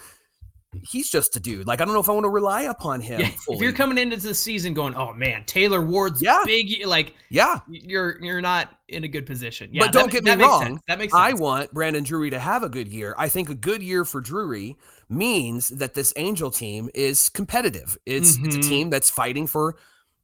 he's 0.81 1.09
just 1.09 1.35
a 1.35 1.39
dude. 1.39 1.67
Like 1.67 1.81
I 1.81 1.85
don't 1.85 1.93
know 1.93 1.99
if 1.99 2.09
I 2.09 2.13
want 2.13 2.23
to 2.25 2.29
rely 2.29 2.63
upon 2.63 3.01
him. 3.01 3.19
Yeah, 3.21 3.29
if 3.47 3.61
you're 3.61 3.71
coming 3.73 3.97
into 3.97 4.17
the 4.17 4.33
season 4.33 4.73
going, 4.73 4.95
oh 4.95 5.13
man, 5.13 5.43
Taylor 5.45 5.81
Ward's 5.81 6.21
Yeah. 6.21 6.41
big, 6.45 6.85
like 6.85 7.13
yeah, 7.29 7.59
you're 7.67 8.21
you're 8.23 8.41
not 8.41 8.69
in 8.89 9.03
a 9.03 9.07
good 9.07 9.25
position. 9.25 9.69
Yeah, 9.71 9.83
but 9.85 9.91
don't 9.93 10.11
that, 10.11 10.23
get 10.23 10.37
me 10.37 10.43
wrong. 10.43 10.61
sense. 10.63 10.81
That 10.87 10.99
makes 10.99 11.13
sense. 11.13 11.21
I 11.21 11.33
want 11.33 11.71
Brandon 11.73 12.03
Drury 12.03 12.29
to 12.31 12.39
have 12.39 12.63
a 12.63 12.69
good 12.69 12.87
year. 12.87 13.15
I 13.17 13.29
think 13.29 13.49
a 13.49 13.55
good 13.55 13.81
year 13.83 14.05
for 14.05 14.21
Drury 14.21 14.77
means 15.09 15.69
that 15.69 15.93
this 15.93 16.13
Angel 16.15 16.49
team 16.49 16.89
is 16.93 17.29
competitive. 17.29 17.97
It's 18.05 18.37
it's 18.37 18.55
a 18.55 18.59
Mhm. 18.59 18.67
team 18.67 18.89
that's 18.89 19.09
fighting 19.09 19.47
for, 19.47 19.75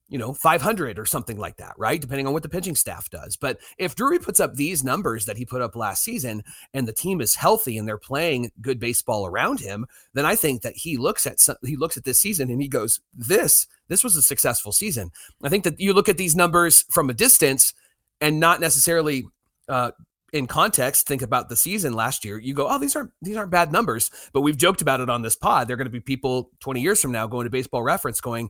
you 0.10 0.18
know, 0.18 0.34
500 0.34 0.98
or 0.98 1.06
something 1.06 1.38
like 1.38 1.58
that, 1.58 1.74
right? 1.78 2.02
Depending 2.02 2.26
on 2.26 2.34
what 2.34 2.42
the 2.44 2.50
pitching 2.50 2.76
staff 2.76 3.10
does. 3.10 3.38
But 3.38 3.60
if 3.78 3.96
Drury 3.96 4.20
puts 4.20 4.40
up 4.40 4.56
these 4.56 4.84
numbers 4.84 5.26
that 5.26 5.38
he 5.38 5.46
put 5.46 5.62
up 5.62 5.76
last 5.76 6.04
season 6.04 6.44
and 6.74 6.88
the 6.88 6.94
team 6.94 7.22
is 7.22 7.36
healthy 7.36 7.78
and 7.78 7.88
they're 7.88 7.98
playing 7.98 8.52
good 8.60 8.80
baseball 8.80 9.28
around 9.28 9.60
him, 9.60 9.86
then 10.14 10.26
I 10.26 10.36
think 10.36 10.64
that 10.64 10.76
he 10.76 10.98
looks 10.98 11.28
at 11.28 11.40
some, 11.40 11.58
he 11.64 11.76
looks 11.76 11.96
at 11.96 12.04
this 12.04 12.20
season 12.20 12.50
and 12.50 12.62
he 12.62 12.68
goes, 12.68 13.00
"This 13.14 13.68
this 13.88 14.04
was 14.04 14.16
a 14.16 14.22
successful 14.24 14.72
season." 14.72 15.12
I 15.44 15.50
think 15.50 15.64
that 15.64 15.80
you 15.80 15.94
look 15.94 16.10
at 16.10 16.18
these 16.18 16.36
numbers 16.36 16.86
from 16.92 17.10
a 17.10 17.14
distance 17.14 17.74
and 18.20 18.40
not 18.40 18.60
necessarily 18.60 19.26
uh, 19.68 19.92
in 20.34 20.48
context, 20.48 21.08
think 21.08 21.22
about 21.22 21.50
the 21.50 21.56
season 21.56 21.94
last 21.94 22.24
year. 22.26 22.38
You 22.38 22.54
go, 22.54 22.68
oh, 22.68 22.78
these 22.78 22.96
aren't 22.96 23.12
these 23.22 23.38
aren't 23.38 23.52
bad 23.52 23.72
numbers. 23.72 24.12
But 24.34 24.42
we've 24.42 24.58
joked 24.58 24.82
about 24.82 25.02
it 25.02 25.10
on 25.10 25.22
this 25.22 25.36
pod. 25.36 25.68
There 25.68 25.76
are 25.76 25.78
going 25.78 25.86
to 25.86 25.92
be 25.92 26.00
people 26.00 26.52
20 26.60 26.82
years 26.82 27.02
from 27.02 27.12
now 27.12 27.28
going 27.28 27.46
to 27.46 27.50
Baseball 27.50 27.84
Reference, 27.84 28.22
going, 28.22 28.50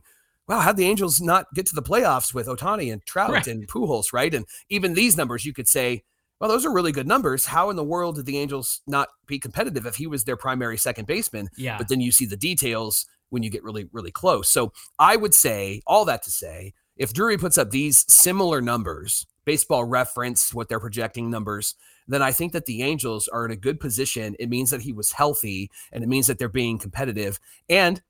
"Wow, 0.50 0.60
how'd 0.60 0.76
the 0.76 0.84
Angels 0.84 1.20
not 1.20 1.46
get 1.54 1.64
to 1.66 1.74
the 1.74 1.82
playoffs 1.82 2.34
with 2.34 2.48
Ohtani 2.48 2.92
and 2.92 3.04
Trout 3.06 3.30
Right. 3.30 3.46
and 3.46 3.66
Pujols?" 3.68 4.12
Right? 4.12 4.34
And 4.34 4.44
even 4.68 4.94
these 4.94 5.16
numbers, 5.16 5.46
you 5.46 5.52
could 5.54 5.68
say, 5.68 6.02
"Well, 6.40 6.50
those 6.50 6.66
are 6.66 6.72
really 6.72 6.92
good 6.92 7.06
numbers. 7.06 7.46
How 7.46 7.70
in 7.70 7.76
the 7.76 7.84
world 7.84 8.16
did 8.16 8.26
the 8.26 8.36
Angels 8.38 8.80
not 8.86 9.08
be 9.26 9.38
competitive 9.38 9.86
if 9.86 9.94
he 9.94 10.06
was 10.06 10.24
their 10.24 10.36
primary 10.36 10.76
second 10.76 11.06
baseman?" 11.06 11.48
yeah. 11.56 11.78
but 11.78 11.88
then 11.88 12.00
you 12.00 12.12
see 12.12 12.26
the 12.26 12.36
details 12.36 13.06
when 13.30 13.42
you 13.44 13.50
get 13.50 13.62
really, 13.62 13.88
really 13.92 14.10
close. 14.10 14.48
So 14.48 14.72
I 14.98 15.16
would 15.16 15.34
say 15.34 15.82
all 15.86 16.04
that 16.04 16.22
to 16.24 16.30
say, 16.32 16.74
if 16.96 17.12
Drury 17.12 17.38
puts 17.38 17.56
up 17.56 17.70
these 17.70 18.04
similar 18.12 18.60
numbers, 18.60 19.26
baseball 19.44 19.84
reference, 19.84 20.52
what 20.52 20.68
they're 20.68 20.80
projecting 20.80 21.30
numbers, 21.30 21.74
then 22.06 22.22
I 22.22 22.32
think 22.32 22.52
that 22.52 22.66
the 22.66 22.82
Angels 22.82 23.28
are 23.28 23.44
in 23.44 23.52
a 23.52 23.56
good 23.56 23.80
position. 23.80 24.36
It 24.38 24.50
means 24.50 24.70
that 24.70 24.82
he 24.82 24.92
was 24.92 25.12
healthy 25.12 25.70
and 25.92 26.02
it 26.04 26.08
means 26.08 26.26
that 26.26 26.38
they're 26.38 26.48
being 26.48 26.78
competitive. 26.78 27.38
And 27.68 28.02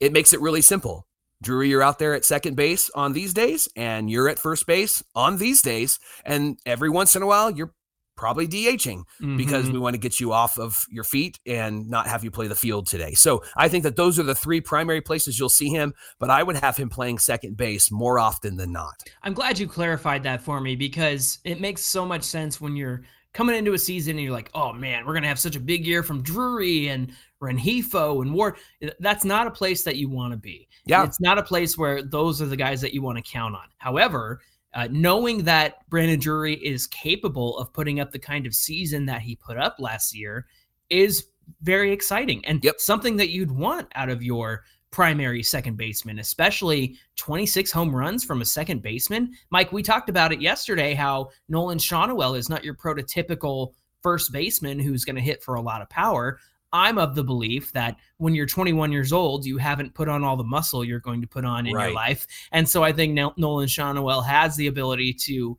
it 0.00 0.12
makes 0.12 0.32
it 0.32 0.40
really 0.40 0.60
simple. 0.60 1.06
Drury, 1.44 1.68
you're 1.68 1.82
out 1.82 1.98
there 1.98 2.14
at 2.14 2.24
second 2.24 2.56
base 2.56 2.90
on 2.94 3.12
these 3.12 3.32
days, 3.34 3.68
and 3.76 4.10
you're 4.10 4.28
at 4.28 4.38
first 4.38 4.66
base 4.66 5.02
on 5.14 5.38
these 5.38 5.62
days. 5.62 5.98
And 6.24 6.58
every 6.66 6.90
once 6.90 7.14
in 7.14 7.22
a 7.22 7.26
while, 7.26 7.50
you're 7.50 7.72
probably 8.16 8.46
DHing 8.46 9.02
because 9.36 9.66
Mhm. 9.66 9.72
we 9.72 9.78
want 9.80 9.94
to 9.94 9.98
get 9.98 10.20
you 10.20 10.32
off 10.32 10.56
of 10.56 10.86
your 10.88 11.02
feet 11.02 11.40
and 11.46 11.88
not 11.90 12.06
have 12.06 12.22
you 12.22 12.30
play 12.30 12.46
the 12.46 12.54
field 12.54 12.86
today. 12.86 13.12
So 13.12 13.42
I 13.56 13.68
think 13.68 13.82
that 13.82 13.96
those 13.96 14.20
are 14.20 14.22
the 14.22 14.36
three 14.36 14.60
primary 14.60 15.00
places 15.00 15.36
you'll 15.36 15.48
see 15.48 15.68
him, 15.68 15.92
but 16.20 16.30
I 16.30 16.44
would 16.44 16.56
have 16.56 16.76
him 16.76 16.88
playing 16.88 17.18
second 17.18 17.56
base 17.56 17.90
more 17.90 18.20
often 18.20 18.56
than 18.56 18.70
not. 18.70 18.94
I'm 19.24 19.34
glad 19.34 19.58
you 19.58 19.66
clarified 19.66 20.22
that 20.22 20.42
for 20.42 20.60
me 20.60 20.76
because 20.76 21.38
it 21.42 21.60
makes 21.60 21.84
so 21.84 22.06
much 22.06 22.22
sense 22.22 22.60
when 22.60 22.76
you're 22.76 23.02
coming 23.34 23.56
into 23.56 23.74
a 23.74 23.78
season 23.78 24.12
and 24.12 24.20
you're 24.20 24.32
like, 24.32 24.50
oh 24.54 24.72
man, 24.72 25.04
we're 25.04 25.12
gonna 25.12 25.28
have 25.28 25.38
such 25.38 25.56
a 25.56 25.60
big 25.60 25.86
year 25.86 26.02
from 26.02 26.22
Drury 26.22 26.88
and 26.88 27.12
Rengifo 27.42 28.22
and 28.22 28.32
Ward. 28.32 28.56
That's 29.00 29.24
not 29.24 29.46
a 29.46 29.50
place 29.50 29.82
that 29.82 29.96
you 29.96 30.08
want 30.08 30.32
to 30.32 30.38
be. 30.38 30.68
Yeah. 30.86 31.04
It's 31.04 31.20
not 31.20 31.36
a 31.36 31.42
place 31.42 31.76
where 31.76 32.02
those 32.02 32.40
are 32.40 32.46
the 32.46 32.56
guys 32.56 32.80
that 32.80 32.94
you 32.94 33.02
want 33.02 33.18
to 33.18 33.30
count 33.30 33.54
on. 33.54 33.66
However, 33.76 34.40
uh, 34.72 34.88
knowing 34.90 35.44
that 35.44 35.88
Brandon 35.88 36.18
Drury 36.18 36.54
is 36.54 36.86
capable 36.86 37.58
of 37.58 37.72
putting 37.72 38.00
up 38.00 38.10
the 38.12 38.18
kind 38.18 38.46
of 38.46 38.54
season 38.54 39.06
that 39.06 39.20
he 39.20 39.36
put 39.36 39.56
up 39.56 39.76
last 39.78 40.14
year 40.16 40.46
is 40.90 41.26
very 41.62 41.92
exciting 41.92 42.44
and 42.46 42.62
Yep. 42.64 42.80
something 42.80 43.16
that 43.16 43.30
you'd 43.30 43.50
want 43.50 43.88
out 43.94 44.08
of 44.08 44.22
your 44.22 44.64
primary 44.94 45.42
second 45.42 45.76
baseman, 45.76 46.20
especially 46.20 46.96
26 47.16 47.72
home 47.72 47.94
runs 47.94 48.22
from 48.22 48.42
a 48.42 48.44
second 48.44 48.80
baseman. 48.80 49.32
Mike, 49.50 49.72
we 49.72 49.82
talked 49.82 50.08
about 50.08 50.32
it 50.32 50.40
yesterday 50.40 50.94
how 50.94 51.30
Nolan 51.48 51.78
Schanuel 51.78 52.38
is 52.38 52.48
not 52.48 52.62
your 52.62 52.76
prototypical 52.76 53.72
first 54.04 54.30
baseman 54.30 54.78
who's 54.78 55.04
going 55.04 55.16
to 55.16 55.22
hit 55.22 55.42
for 55.42 55.56
a 55.56 55.60
lot 55.60 55.82
of 55.82 55.90
power. 55.90 56.38
I'm 56.72 56.96
of 56.98 57.16
the 57.16 57.24
belief 57.24 57.72
that 57.72 57.96
when 58.18 58.36
you're 58.36 58.46
21 58.46 58.92
years 58.92 59.12
old, 59.12 59.44
you 59.44 59.58
haven't 59.58 59.94
put 59.94 60.08
on 60.08 60.22
all 60.22 60.36
the 60.36 60.44
muscle 60.44 60.84
you're 60.84 61.00
going 61.00 61.20
to 61.22 61.26
put 61.28 61.44
on 61.44 61.66
in 61.66 61.74
Right. 61.74 61.86
your 61.86 61.94
life. 61.96 62.24
And 62.52 62.68
so 62.68 62.84
I 62.84 62.92
think 62.92 63.14
Nolan 63.14 63.66
Schanuel 63.66 64.24
has 64.24 64.54
the 64.54 64.68
ability 64.68 65.12
to 65.24 65.58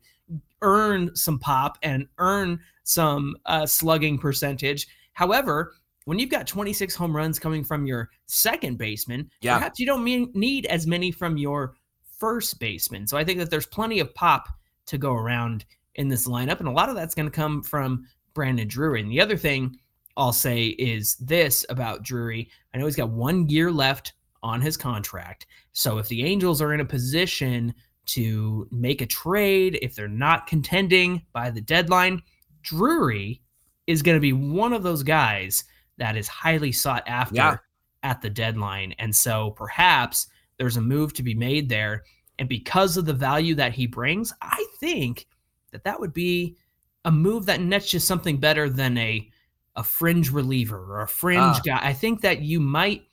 earn 0.62 1.14
some 1.14 1.38
pop 1.38 1.76
and 1.82 2.06
earn 2.16 2.58
some 2.84 3.36
uh, 3.44 3.66
slugging 3.66 4.16
percentage. 4.16 4.86
However, 5.12 5.74
when 6.06 6.18
you've 6.18 6.30
got 6.30 6.46
26 6.46 6.94
home 6.94 7.14
runs 7.14 7.38
coming 7.38 7.62
from 7.62 7.84
your 7.84 8.08
second 8.26 8.78
baseman, 8.78 9.28
Yeah. 9.42 9.58
perhaps 9.58 9.78
you 9.78 9.86
don't 9.86 10.02
mean, 10.04 10.30
need 10.34 10.64
as 10.66 10.86
many 10.86 11.10
from 11.10 11.36
your 11.36 11.74
first 12.18 12.58
baseman. 12.58 13.06
So 13.06 13.18
I 13.18 13.24
think 13.24 13.38
that 13.40 13.50
there's 13.50 13.66
plenty 13.66 13.98
of 13.98 14.14
pop 14.14 14.48
to 14.86 14.98
go 14.98 15.12
around 15.14 15.64
in 15.96 16.08
this 16.08 16.26
lineup, 16.28 16.60
and 16.60 16.68
a 16.68 16.72
lot 16.72 16.88
of 16.88 16.94
that's 16.94 17.14
going 17.14 17.26
to 17.26 17.32
come 17.32 17.62
from 17.62 18.06
Brandon 18.34 18.68
Drury. 18.68 19.00
And 19.00 19.10
the 19.10 19.20
other 19.20 19.36
thing 19.36 19.76
I'll 20.16 20.32
say 20.32 20.66
is 20.68 21.16
this 21.16 21.66
about 21.70 22.04
Drury: 22.04 22.48
I 22.72 22.78
know 22.78 22.86
he's 22.86 22.96
got 22.96 23.10
one 23.10 23.48
year 23.48 23.72
left 23.72 24.12
on 24.42 24.60
his 24.60 24.76
contract. 24.76 25.46
So 25.72 25.98
if 25.98 26.06
the 26.08 26.24
Angels 26.24 26.62
are 26.62 26.72
in 26.72 26.80
a 26.80 26.84
position 26.84 27.74
to 28.06 28.68
make 28.70 29.00
a 29.00 29.06
trade, 29.06 29.78
if 29.82 29.96
they're 29.96 30.06
not 30.06 30.46
contending 30.46 31.22
by 31.32 31.50
the 31.50 31.60
deadline, 31.60 32.22
Drury 32.62 33.42
is 33.88 34.02
going 34.02 34.16
to 34.16 34.20
be 34.20 34.32
one 34.32 34.72
of 34.72 34.84
those 34.84 35.02
guys 35.02 35.64
that 35.98 36.16
is 36.16 36.28
highly 36.28 36.72
sought 36.72 37.06
after 37.06 37.34
Yeah. 37.36 37.56
at 38.02 38.20
the 38.22 38.30
deadline. 38.30 38.92
And 38.98 39.14
so 39.14 39.50
perhaps 39.52 40.26
there's 40.58 40.76
a 40.76 40.80
move 40.82 41.12
to 41.14 41.22
be 41.22 41.34
made 41.34 41.68
there. 41.68 42.04
And 42.38 42.48
because 42.48 42.96
of 42.96 43.06
the 43.06 43.14
value 43.14 43.54
that 43.54 43.72
he 43.72 43.86
brings, 43.86 44.32
I 44.42 44.66
think 44.78 45.26
that 45.72 45.84
that 45.84 45.98
would 46.00 46.12
be 46.12 46.56
a 47.04 47.10
move 47.10 47.46
that 47.46 47.60
nets 47.60 47.92
you 47.92 48.00
something 48.00 48.38
better 48.38 48.68
than 48.68 48.96
a 48.98 49.30
a 49.78 49.84
fringe 49.84 50.30
reliever 50.30 50.78
or 50.78 51.02
a 51.02 51.08
fringe 51.08 51.38
Ah. 51.40 51.60
guy. 51.62 51.78
I 51.82 51.92
think 51.92 52.22
that 52.22 52.40
you 52.40 52.60
might 52.60 53.04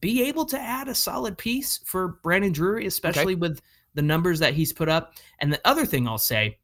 be 0.00 0.22
able 0.24 0.44
to 0.44 0.60
add 0.60 0.86
a 0.86 0.94
solid 0.94 1.38
piece 1.38 1.78
for 1.78 2.18
Brandon 2.22 2.52
Drury, 2.52 2.84
especially 2.84 3.34
with 3.34 3.62
the 3.94 4.02
numbers 4.02 4.38
that 4.40 4.52
he's 4.52 4.70
put 4.70 4.90
up. 4.90 5.14
And 5.38 5.50
the 5.50 5.60
other 5.66 5.86
thing 5.86 6.06
I'll 6.06 6.18
say 6.18 6.58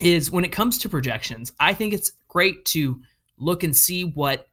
is 0.00 0.30
when 0.30 0.44
it 0.44 0.52
comes 0.52 0.76
to 0.80 0.88
projections, 0.90 1.50
I 1.58 1.72
think 1.72 1.94
it's 1.94 2.12
great 2.28 2.64
to 2.66 3.00
look 3.38 3.62
and 3.62 3.74
see 3.74 4.04
what 4.04 4.48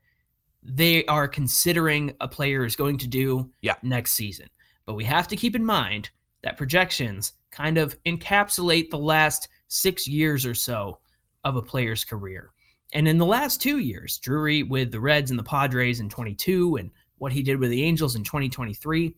they 0.67 1.05
are 1.05 1.27
considering 1.27 2.13
a 2.22 2.27
player 2.27 2.65
is 2.65 2.75
going 2.75 2.98
to 2.98 3.07
do 3.07 3.51
Yeah. 3.62 3.75
next 3.84 4.13
season. 4.13 4.48
But 4.86 4.95
we 4.95 5.03
have 5.05 5.27
to 5.29 5.36
keep 5.36 5.55
in 5.55 5.65
mind 5.65 6.10
that 6.43 6.57
projections 6.57 7.34
kind 7.51 7.77
of 7.77 7.95
encapsulate 8.03 8.89
the 8.89 8.98
last 8.98 9.48
six 9.67 10.07
years 10.07 10.45
or 10.45 10.53
so 10.53 11.00
of 11.43 11.55
a 11.55 11.62
player's 11.62 12.03
career. 12.03 12.51
And 12.93 13.07
in 13.07 13.17
the 13.17 13.25
last 13.25 13.62
two 13.62 13.79
years, 13.79 14.17
Drury 14.19 14.63
with 14.63 14.91
the 14.91 15.00
Reds 15.00 15.29
and 15.29 15.39
the 15.39 15.43
Padres 15.43 16.00
in 16.00 16.10
22 16.10 16.77
and 16.77 16.91
what 17.17 17.31
he 17.31 17.41
did 17.43 17.60
with 17.60 17.69
the 17.69 17.84
Angels 17.84 18.15
in 18.15 18.24
2023, 18.24 19.15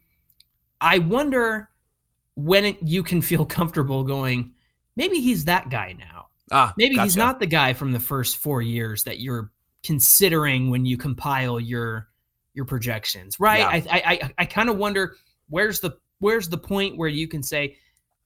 I 0.81 0.99
wonder 0.99 1.69
when 2.35 2.65
it, 2.65 2.77
you 2.81 3.03
can 3.03 3.21
feel 3.21 3.45
comfortable 3.59 4.03
going, 4.03 4.53
maybe 4.95 5.19
he's 5.19 5.45
that 5.45 5.69
guy 5.69 5.95
now. 5.97 6.27
Ah, 6.51 6.73
Maybe 6.77 6.97
he's 6.97 7.17
not 7.17 7.39
the 7.41 7.45
guy 7.45 7.73
from 7.73 7.91
the 7.91 7.99
first 7.99 8.37
four 8.37 8.61
years 8.61 9.03
that 9.03 9.19
you're 9.19 9.51
considering 9.87 10.69
when 10.69 10.85
you 10.85 10.97
compile 10.97 11.59
your 11.59 12.09
your 12.53 12.65
projections, 12.65 13.39
right? 13.39 13.59
Yeah. 13.59 13.67
I 13.67 13.77
I 13.89 14.01
I, 14.11 14.33
I 14.39 14.45
kind 14.45 14.69
of 14.69 14.77
wonder 14.77 15.15
where's 15.49 15.79
the 15.79 15.97
where's 16.19 16.49
the 16.49 16.57
point 16.57 16.97
where 16.97 17.09
you 17.09 17.27
can 17.27 17.41
say, 17.41 17.77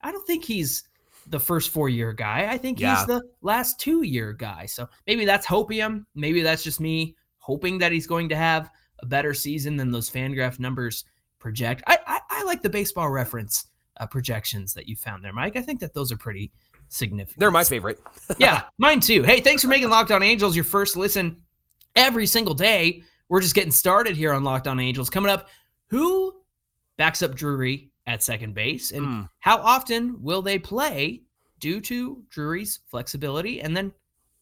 I 0.02 0.12
don't 0.12 0.26
think 0.26 0.44
he's 0.44 0.84
the 1.28 1.40
first 1.40 1.70
four 1.70 1.88
year 1.88 2.14
guy. 2.14 2.48
I 2.52 2.58
think 2.58 2.80
Yeah. 2.80 2.98
he's 2.98 3.06
the 3.06 3.22
last 3.42 3.80
two 3.80 4.02
year 4.04 4.34
guy. 4.34 4.66
So 4.66 4.90
maybe 5.06 5.24
that's 5.24 5.46
hopium. 5.46 6.06
Maybe 6.16 6.42
that's 6.42 6.64
just 6.64 6.80
me 6.80 7.16
hoping 7.38 7.78
that 7.78 7.92
he's 7.92 8.08
going 8.08 8.28
to 8.30 8.36
have 8.36 8.70
a 9.00 9.06
better 9.06 9.34
season 9.34 9.78
than 9.78 9.92
those 9.92 10.10
Fangraph 10.10 10.60
numbers 10.60 11.06
project. 11.40 11.84
I 11.88 12.00
I, 12.08 12.20
I 12.30 12.44
like 12.44 12.64
the 12.64 12.70
baseball 12.70 13.10
reference 13.12 13.68
uh, 14.00 14.08
projections 14.08 14.74
that 14.74 14.88
you 14.88 14.96
found 14.96 15.24
there, 15.24 15.34
Mike. 15.34 15.56
I 15.58 15.62
think 15.62 15.80
that 15.82 15.94
those 15.94 16.12
are 16.12 16.18
pretty 16.18 16.52
significant 16.88 17.40
They're 17.40 17.52
my 17.52 17.64
favorite. 17.64 18.00
yeah, 18.40 18.64
mine 18.78 19.00
too. 19.00 19.22
Hey, 19.24 19.42
thanks 19.42 19.62
for 19.62 19.68
making 19.68 19.90
Locked 19.90 20.12
On 20.12 20.24
Angels 20.24 20.56
your 20.56 20.66
first 20.66 20.96
listen 20.98 21.38
every 21.96 22.26
single 22.26 22.54
day. 22.54 23.04
We're 23.30 23.42
just 23.42 23.56
getting 23.56 23.72
started 23.72 24.16
here 24.18 24.34
on 24.34 24.44
Locked 24.44 24.68
On 24.68 24.80
Angels. 24.80 25.10
Coming 25.10 25.32
up, 25.32 25.48
who 25.90 26.34
backs 26.98 27.22
up 27.24 27.36
Drury 27.36 27.90
at 28.08 28.24
second 28.24 28.54
base 28.54 28.92
and 28.92 29.06
Hmm. 29.06 29.22
how 29.40 29.58
often 29.58 30.22
will 30.22 30.42
they 30.42 30.60
play 30.60 31.22
due 31.60 31.80
to 31.82 32.24
Drury's 32.30 32.80
flexibility? 32.88 33.62
And 33.62 33.76
then 33.76 33.94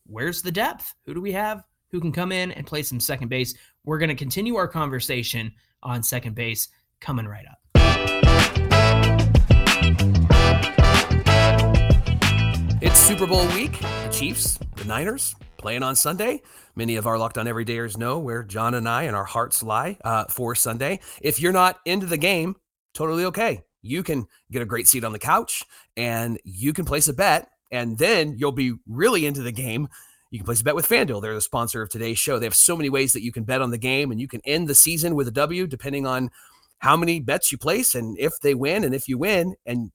where's 0.08 0.42
the 0.42 0.52
depth? 0.52 0.94
Who 1.06 1.14
do 1.14 1.22
we 1.22 1.32
have 1.34 1.64
who 1.92 2.00
can 2.00 2.12
come 2.12 2.32
in 2.32 2.52
and 2.52 2.66
play 2.66 2.84
some 2.84 3.00
second 3.00 3.28
base? 3.30 3.54
We're 3.84 4.00
going 4.00 4.10
to 4.10 4.16
continue 4.16 4.56
our 4.56 4.68
conversation 4.68 5.52
on 5.84 6.04
second 6.04 6.36
base 6.36 6.68
coming 7.00 7.26
right 7.28 7.46
up. 7.48 7.60
It's 12.82 12.98
Super 13.00 13.28
Bowl 13.28 13.46
week. 13.50 13.78
The 13.80 14.10
Chiefs, 14.12 14.58
the 14.76 14.86
Niners, 14.86 15.36
playing 15.58 15.84
on 15.84 15.96
Sunday. 15.96 16.42
Many 16.80 16.96
of 16.96 17.08
our 17.08 17.18
Locked 17.18 17.38
On 17.38 17.46
Everydayers 17.46 17.98
know 17.98 18.20
where 18.20 18.42
John 18.42 18.74
and 18.74 18.88
I 18.88 19.04
and 19.04 19.14
our 19.14 19.26
hearts 19.26 19.62
lie 19.62 19.98
uh, 20.06 20.24
for 20.30 20.56
Sunday. 20.56 21.02
If 21.22 21.38
you're 21.38 21.52
not 21.52 21.82
into 21.84 22.06
the 22.06 22.16
game, 22.16 22.56
totally 22.94 23.26
okay. 23.26 23.64
You 23.82 24.02
can 24.02 24.26
get 24.50 24.62
a 24.62 24.66
great 24.66 24.88
seat 24.88 25.04
on 25.04 25.12
the 25.12 25.20
couch 25.20 25.66
and 25.98 26.40
you 26.46 26.72
can 26.72 26.86
place 26.86 27.10
a 27.10 27.14
bet, 27.14 27.50
and 27.70 27.98
then 27.98 28.38
you'll 28.38 28.54
be 28.54 28.76
really 28.88 29.26
into 29.26 29.42
the 29.42 29.52
game. 29.52 29.90
You 30.32 30.40
can 30.40 30.46
place 30.46 30.62
a 30.62 30.64
bet 30.64 30.74
with 30.74 30.88
FanDuel. 30.88 31.22
They're 31.22 31.34
the 31.34 31.42
sponsor 31.42 31.82
of 31.82 31.90
today's 31.90 32.18
show. 32.18 32.40
They 32.40 32.46
have 32.46 32.56
so 32.56 32.78
many 32.78 32.90
ways 32.90 33.12
that 33.12 33.24
you 33.24 33.34
can 33.34 33.44
bet 33.44 33.62
on 33.62 33.72
the 33.72 33.78
game, 33.78 34.10
and 34.10 34.22
you 34.22 34.30
can 34.30 34.40
end 34.46 34.70
the 34.70 34.74
season 34.74 35.16
with 35.16 35.28
a 35.28 35.32
W 35.32 35.68
depending 35.68 36.08
on 36.08 36.32
how 36.78 36.96
many 36.96 37.20
bets 37.20 37.52
you 37.52 37.58
place 37.58 37.94
and 37.94 38.18
if 38.18 38.40
they 38.40 38.56
win. 38.56 38.86
And 38.86 38.96
if 38.96 39.10
you 39.10 39.18
win, 39.18 39.54
and 39.66 39.92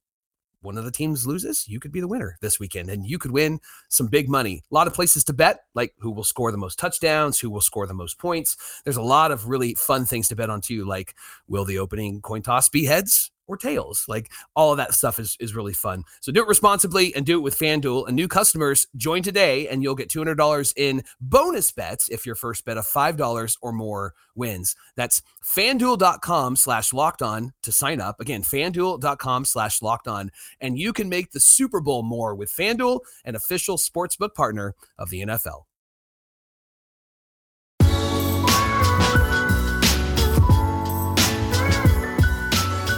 one 0.64 0.78
of 0.78 0.85
the 0.85 0.90
teams 0.90 1.26
loses, 1.26 1.68
you 1.68 1.78
could 1.78 1.92
be 1.92 2.00
the 2.00 2.09
winner 2.09 2.37
this 2.40 2.59
weekend 2.59 2.90
and 2.90 3.06
you 3.06 3.18
could 3.18 3.30
win 3.30 3.61
some 3.88 4.06
big 4.06 4.28
money. 4.28 4.62
A 4.71 4.75
lot 4.75 4.87
of 4.87 4.94
places 4.94 5.25
to 5.25 5.33
bet, 5.33 5.61
like 5.75 5.94
who 5.99 6.11
will 6.11 6.25
score 6.25 6.50
the 6.50 6.59
most 6.59 6.78
touchdowns, 6.78 7.38
who 7.38 7.50
will 7.50 7.61
score 7.61 7.87
the 7.87 7.94
most 7.94 8.18
points. 8.18 8.56
There's 8.85 8.97
a 8.97 9.02
lot 9.02 9.30
of 9.30 9.49
really 9.49 9.75
fun 9.75 10.04
things 10.04 10.28
to 10.28 10.37
bet 10.37 10.50
on 10.50 10.61
too, 10.61 10.85
like 10.85 11.14
will 11.47 11.64
the 11.64 11.78
opening 11.78 12.21
coin 12.21 12.42
toss 12.42 12.68
be 12.68 12.85
heads 12.85 13.30
or 13.47 13.57
tails? 13.57 14.05
Like 14.09 14.31
all 14.55 14.73
of 14.73 14.79
that 14.79 14.95
stuff 14.95 15.19
is, 15.19 15.37
is 15.41 15.55
really 15.55 15.75
fun. 15.75 16.05
So 16.21 16.33
do 16.33 16.43
it 16.43 16.49
responsibly 16.49 17.15
and 17.15 17.27
do 17.27 17.39
it 17.39 17.43
with 17.43 17.59
FanDuel. 17.59 18.07
And 18.07 18.17
new 18.17 18.29
customers 18.29 18.87
join 18.97 19.23
today 19.23 19.69
and 19.69 19.83
you'll 19.83 19.95
get 19.95 20.09
$200 20.09 20.73
in 20.77 21.03
bonus 21.21 21.71
bets 21.73 22.09
if 22.09 22.27
your 22.27 22.35
first 22.35 22.65
bet 22.65 22.79
of 22.79 22.87
$5 22.87 23.57
or 23.63 23.73
more 23.73 24.15
wins. 24.35 24.77
That's 24.97 25.23
fanduel.com 25.45 26.57
slash 26.57 26.93
locked 26.93 27.23
on 27.23 27.53
to 27.63 27.73
sign 27.73 28.01
up. 28.01 28.21
Again, 28.21 28.43
fanduel.com 28.43 29.45
slash 29.45 29.83
locked 29.83 30.09
on 30.09 30.31
and 30.61 30.79
you 30.79 30.93
can 30.93 31.09
make 31.09 31.33
the 31.33 31.41
Super 31.41 31.81
Bowl 31.81 32.03
more 32.03 32.35
with 32.35 32.53
FanDuel, 32.53 33.01
an 33.25 33.35
official 33.37 33.77
sportsbook 33.77 34.35
partner 34.35 34.75
of 34.99 35.11
the 35.11 35.23
NFL. 35.23 35.65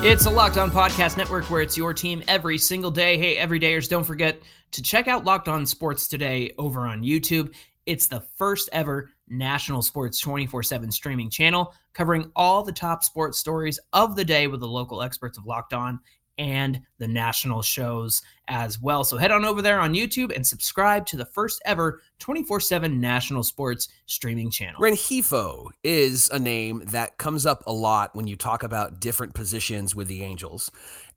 It's 0.05 0.26
a 0.26 0.31
Locked 0.31 0.59
On 0.59 0.71
Podcast 0.71 1.17
Network 1.17 1.50
where 1.50 1.62
it's 1.62 1.76
your 1.76 1.93
team 1.93 2.23
every 2.29 2.59
single 2.59 2.91
day. 2.91 3.19
Hey, 3.19 3.37
everydayers, 3.37 3.88
don't 3.88 4.05
forget 4.05 4.41
to 4.73 4.83
check 4.83 5.09
out 5.09 5.25
Locked 5.25 5.49
On 5.49 5.65
Sports 5.65 6.07
today 6.07 6.53
over 6.59 6.87
on 6.87 7.03
YouTube. 7.03 7.55
It's 7.87 8.07
the 8.07 8.21
first 8.37 8.69
ever 8.73 9.11
national 9.26 9.83
sports 9.83 10.21
24 10.21 10.62
7 10.62 10.93
streaming 10.93 11.31
channel 11.31 11.75
covering 11.95 12.31
all 12.37 12.62
the 12.62 12.73
top 12.73 13.03
sports 13.03 13.38
stories 13.38 13.81
of 13.95 14.15
the 14.17 14.25
day 14.25 14.47
with 14.47 14.61
the 14.61 14.69
local 14.69 15.03
experts 15.03 15.38
of 15.38 15.47
Locked 15.47 15.73
On 15.73 15.99
and 16.38 16.81
the 16.99 17.09
national 17.09 17.62
shows 17.62 18.23
as 18.49 18.81
well. 18.81 19.05
So 19.05 19.16
head 19.16 19.31
on 19.31 19.45
over 19.45 19.62
there 19.62 19.81
on 19.81 19.95
YouTube 19.95 20.35
and 20.35 20.47
subscribe 20.47 21.07
to 21.07 21.16
the 21.16 21.25
first 21.25 21.61
ever 21.64 22.02
24 22.19 22.61
7 22.61 23.00
national 23.00 23.43
sports 23.43 23.88
streaming 24.07 24.50
channel. 24.50 24.81
Renhefo 24.81 25.69
is 25.83 26.28
a 26.31 26.38
name 26.38 26.83
that 26.87 27.19
comes 27.19 27.47
up 27.47 27.62
a 27.66 27.73
lot 27.73 28.14
when 28.14 28.26
you 28.26 28.37
talk 28.37 28.62
about 28.62 29.00
different 29.00 29.35
positions 29.35 29.95
with 29.95 30.09
the 30.09 30.23
Angels. 30.23 30.71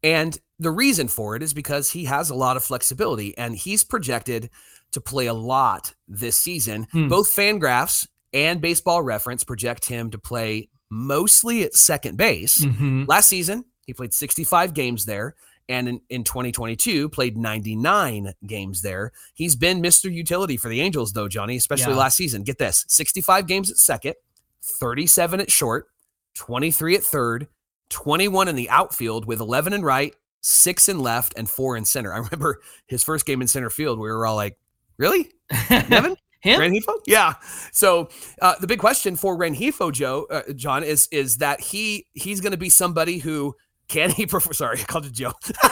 And 0.03 0.37
the 0.59 0.71
reason 0.71 1.07
for 1.07 1.35
it 1.35 1.43
is 1.43 1.53
because 1.53 1.91
he 1.91 2.05
has 2.05 2.29
a 2.29 2.35
lot 2.35 2.57
of 2.57 2.63
flexibility 2.63 3.37
and 3.37 3.55
he's 3.55 3.83
projected 3.83 4.49
to 4.91 5.01
play 5.01 5.27
a 5.27 5.33
lot 5.33 5.93
this 6.07 6.39
season. 6.39 6.87
Hmm. 6.91 7.09
Both 7.09 7.29
Fangraphs 7.29 8.07
and 8.33 8.61
Baseball 8.61 9.01
Reference 9.01 9.43
project 9.43 9.85
him 9.85 10.09
to 10.11 10.17
play 10.17 10.69
mostly 10.89 11.63
at 11.63 11.75
second 11.75 12.17
base. 12.17 12.63
Mhm. 12.63 13.07
Last 13.07 13.29
season, 13.29 13.65
he 13.89 13.93
played 13.93 14.13
65 14.13 14.73
games 14.75 15.05
there. 15.05 15.35
And 15.67 15.89
in, 15.89 16.01
in 16.09 16.23
2022, 16.23 17.09
played 17.09 17.37
99 17.37 18.33
games 18.45 18.81
there. 18.81 19.11
He's 19.33 19.55
been 19.55 19.81
Mr. 19.81 20.11
Utility 20.11 20.57
for 20.57 20.69
the 20.69 20.79
Angels, 20.81 21.11
though, 21.13 21.27
Johnny, 21.27 21.57
especially 21.57 21.93
Yeah. 21.93 21.99
last 21.99 22.17
season. 22.17 22.43
Get 22.43 22.57
this 22.59 22.85
65 22.87 23.47
games 23.47 23.69
at 23.71 23.77
second, 23.77 24.15
37 24.63 25.39
at 25.41 25.51
short, 25.51 25.87
23 26.35 26.95
at 26.95 27.03
third, 27.03 27.47
21 27.89 28.47
in 28.47 28.55
the 28.55 28.69
outfield 28.69 29.25
with 29.25 29.39
11 29.39 29.73
in 29.73 29.83
right, 29.83 30.13
six 30.41 30.87
in 30.89 30.99
left, 30.99 31.33
and 31.37 31.49
four 31.49 31.75
in 31.77 31.85
center. 31.85 32.13
I 32.15 32.17
remember 32.17 32.61
his 32.87 33.03
first 33.03 33.25
game 33.25 33.41
in 33.41 33.47
center 33.47 33.69
field. 33.69 33.99
We 33.99 34.07
were 34.09 34.25
all 34.25 34.35
like, 34.35 34.57
really? 34.97 35.31
Nevin? 35.69 36.15
Him? 36.41 36.61
Yeah. 37.05 37.33
So 37.73 38.07
uh, 38.41 38.55
the 38.61 38.65
big 38.65 38.79
question 38.79 39.17
for 39.17 39.37
Rengifo, 39.37 39.91
Joe, 39.91 40.25
uh, 40.31 40.53
John, 40.53 40.83
is 40.85 41.09
is 41.11 41.37
that 41.39 41.59
he 41.59 42.07
he's 42.13 42.39
going 42.39 42.53
to 42.53 42.57
be 42.57 42.69
somebody 42.69 43.17
who 43.17 43.53
can 43.89 44.09
he 44.11 44.25
perform? 44.25 44.53
Sorry, 44.53 44.79
I 44.79 44.83
called 44.83 45.05
it 45.07 45.11
Joe. 45.13 45.33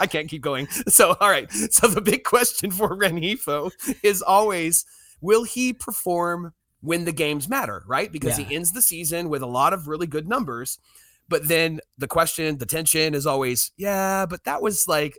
I 0.00 0.06
can't 0.10 0.28
keep 0.28 0.42
going. 0.42 0.66
So 0.88 1.16
all 1.20 1.30
right. 1.30 1.50
So 1.70 1.86
the 1.86 2.00
big 2.00 2.24
question 2.24 2.70
for 2.70 2.96
Rengifo 2.96 3.70
is 4.02 4.22
always, 4.22 4.84
will 5.20 5.44
he 5.44 5.72
perform 5.72 6.52
when 6.80 7.04
the 7.04 7.12
games 7.12 7.48
matter? 7.48 7.84
Right, 7.86 8.10
because 8.10 8.38
Yeah. 8.38 8.46
he 8.46 8.54
ends 8.56 8.72
the 8.72 8.82
season 8.82 9.28
with 9.28 9.42
a 9.42 9.46
lot 9.46 9.72
of 9.72 9.88
really 9.88 10.06
good 10.06 10.28
numbers. 10.28 10.78
But 11.28 11.46
then 11.48 11.80
the 11.98 12.06
question, 12.08 12.56
the 12.58 12.66
tension 12.66 13.14
is 13.14 13.26
always, 13.26 13.72
yeah, 13.76 14.26
but 14.26 14.44
that 14.44 14.62
was 14.62 14.86
like 14.88 15.18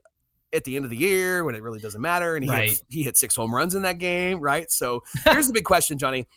at 0.54 0.64
the 0.64 0.76
end 0.78 0.86
of 0.86 0.92
the 0.92 0.98
year 0.98 1.44
when 1.44 1.54
it 1.56 1.62
really 1.62 1.80
doesn't 1.80 2.02
matter. 2.02 2.36
And 2.36 2.46
he, 2.46 2.50
Right. 2.50 2.70
hit, 2.70 2.82
he 2.90 3.04
hit 3.04 3.18
six 3.18 3.36
home 3.36 3.54
runs 3.54 3.76
in 3.76 3.82
that 3.84 3.98
game, 3.98 4.40
right? 4.40 4.72
So 4.72 5.04
here's 5.26 5.48
the 5.48 5.54
big 5.54 5.66
question, 5.66 5.98
Johnny. 5.98 6.28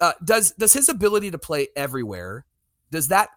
Uh, 0.00 0.12
does 0.24 0.50
does 0.52 0.72
his 0.72 0.88
ability 0.88 1.30
to 1.30 1.38
play 1.38 1.68
everywhere 1.76 2.44
does 2.90 3.06
that 3.08 3.28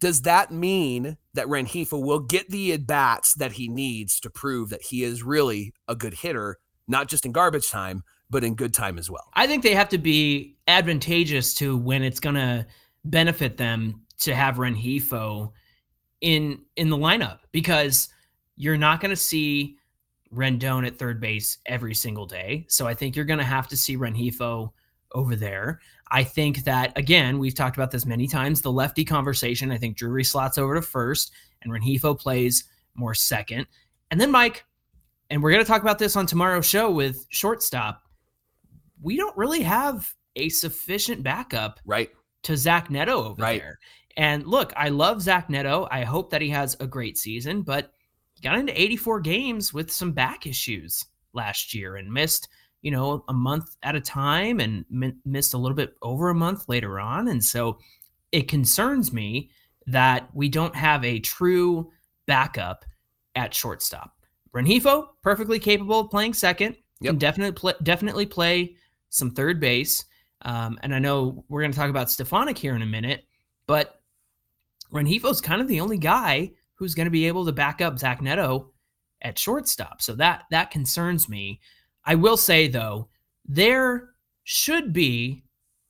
does 0.00 0.22
that 0.22 0.50
mean 0.50 1.16
that 1.34 1.46
Rengifo 1.46 2.02
will 2.02 2.20
get 2.20 2.50
the 2.50 2.72
at 2.72 2.86
bats 2.86 3.34
that 3.34 3.52
he 3.52 3.68
needs 3.68 4.20
to 4.20 4.30
prove 4.30 4.70
that 4.70 4.82
he 4.82 5.02
is 5.04 5.22
really 5.22 5.72
a 5.88 5.94
good 5.94 6.14
hitter, 6.14 6.58
not 6.88 7.08
just 7.08 7.24
in 7.24 7.32
garbage 7.32 7.70
time, 7.70 8.02
but 8.30 8.44
in 8.44 8.54
good 8.54 8.74
time 8.74 8.98
as 8.98 9.10
well? 9.10 9.30
I 9.34 9.46
think 9.46 9.62
they 9.62 9.74
have 9.74 9.88
to 9.90 9.98
be 9.98 10.56
advantageous 10.66 11.54
to 11.54 11.76
when 11.76 12.02
it's 12.02 12.20
going 12.20 12.34
to 12.34 12.66
benefit 13.04 13.56
them 13.56 14.02
to 14.20 14.34
have 14.34 14.56
Rengifo 14.56 15.52
in 16.20 16.60
in 16.76 16.88
the 16.88 16.96
lineup 16.96 17.40
because 17.52 18.08
you're 18.56 18.76
not 18.76 19.00
going 19.00 19.10
to 19.10 19.16
see 19.16 19.76
Rendon 20.32 20.86
at 20.86 20.98
third 20.98 21.20
base 21.20 21.58
every 21.66 21.94
single 21.94 22.26
day. 22.26 22.66
So 22.68 22.86
I 22.86 22.94
think 22.94 23.14
you're 23.14 23.24
going 23.24 23.38
to 23.38 23.44
have 23.44 23.68
to 23.68 23.76
see 23.76 23.96
Rengifo 23.96 24.70
over 25.14 25.34
there. 25.36 25.80
I 26.10 26.22
think 26.22 26.64
that 26.64 26.96
again, 26.96 27.38
we've 27.38 27.54
talked 27.54 27.76
about 27.76 27.90
this 27.90 28.04
many 28.06 28.26
times. 28.26 28.60
The 28.60 28.70
lefty 28.72 29.04
conversation. 29.04 29.70
I 29.70 29.78
think 29.78 29.96
Drury 29.96 30.24
slots 30.24 30.58
over 30.58 30.74
to 30.74 30.82
first, 30.82 31.32
and 31.62 31.72
Rengifo 31.72 32.18
plays 32.18 32.64
more 32.94 33.14
second. 33.14 33.66
And 34.10 34.20
then 34.20 34.30
Mike, 34.30 34.64
and 35.30 35.42
we're 35.42 35.50
going 35.50 35.64
to 35.64 35.68
talk 35.68 35.82
about 35.82 35.98
this 35.98 36.16
on 36.16 36.26
tomorrow's 36.26 36.66
show 36.66 36.90
with 36.90 37.26
shortstop. 37.30 38.02
We 39.02 39.16
don't 39.16 39.36
really 39.36 39.62
have 39.62 40.12
a 40.36 40.48
sufficient 40.50 41.22
backup 41.22 41.80
Right? 41.84 42.10
to 42.42 42.56
Zach 42.56 42.90
Neto 42.90 43.24
over 43.24 43.42
Right. 43.42 43.60
there. 43.60 43.78
And 44.16 44.46
look, 44.46 44.72
I 44.76 44.90
love 44.90 45.22
Zach 45.22 45.50
Neto. 45.50 45.88
I 45.90 46.04
hope 46.04 46.30
that 46.30 46.42
he 46.42 46.48
has 46.50 46.76
a 46.78 46.86
great 46.86 47.18
season, 47.18 47.62
but 47.62 47.90
he 48.34 48.42
got 48.42 48.58
into 48.58 48.78
84 48.80 49.20
games 49.20 49.72
with 49.72 49.90
some 49.90 50.12
back 50.12 50.46
issues 50.46 51.04
last 51.32 51.74
year 51.74 51.96
and 51.96 52.12
missed, 52.12 52.48
you 52.84 52.90
know, 52.90 53.24
a 53.28 53.32
month 53.32 53.76
at 53.82 53.96
a 53.96 54.00
time 54.00 54.60
and 54.60 54.84
mi- 54.90 55.16
missed 55.24 55.54
a 55.54 55.58
little 55.58 55.74
bit 55.74 55.94
over 56.02 56.28
a 56.28 56.34
month 56.34 56.68
later 56.68 57.00
on. 57.00 57.28
And 57.28 57.42
so 57.42 57.78
it 58.30 58.46
concerns 58.46 59.10
me 59.10 59.50
that 59.86 60.28
we 60.34 60.50
don't 60.50 60.76
have 60.76 61.02
a 61.02 61.18
true 61.18 61.90
backup 62.26 62.84
at 63.36 63.54
shortstop. 63.54 64.12
Rengifo, 64.54 65.08
perfectly 65.22 65.58
capable 65.58 66.00
of 66.00 66.10
playing 66.10 66.34
second, 66.34 66.76
can 67.02 67.16
definitely 67.16 67.52
play, 67.52 67.72
definitely 67.82 68.26
play 68.26 68.76
some 69.08 69.30
third 69.30 69.60
base. 69.60 70.04
Um, 70.42 70.78
and 70.82 70.94
I 70.94 70.98
know 70.98 71.42
we're 71.48 71.62
going 71.62 71.72
to 71.72 71.78
talk 71.78 71.88
about 71.88 72.10
Stefanic 72.10 72.58
here 72.58 72.76
in 72.76 72.82
a 72.82 72.86
minute, 72.86 73.24
but 73.66 74.02
Rengifo's 74.92 75.40
kind 75.40 75.62
of 75.62 75.68
the 75.68 75.80
only 75.80 75.96
guy 75.96 76.52
who's 76.74 76.94
going 76.94 77.06
to 77.06 77.10
be 77.10 77.26
able 77.26 77.46
to 77.46 77.52
back 77.52 77.80
up 77.80 77.98
Zach 77.98 78.20
Neto 78.20 78.72
at 79.22 79.38
shortstop. 79.38 80.02
So 80.02 80.14
that 80.16 80.42
that 80.50 80.70
concerns 80.70 81.30
me. 81.30 81.60
I 82.04 82.14
will 82.14 82.36
say 82.36 82.68
though, 82.68 83.08
there 83.46 84.10
should 84.44 84.92
be 84.92 85.44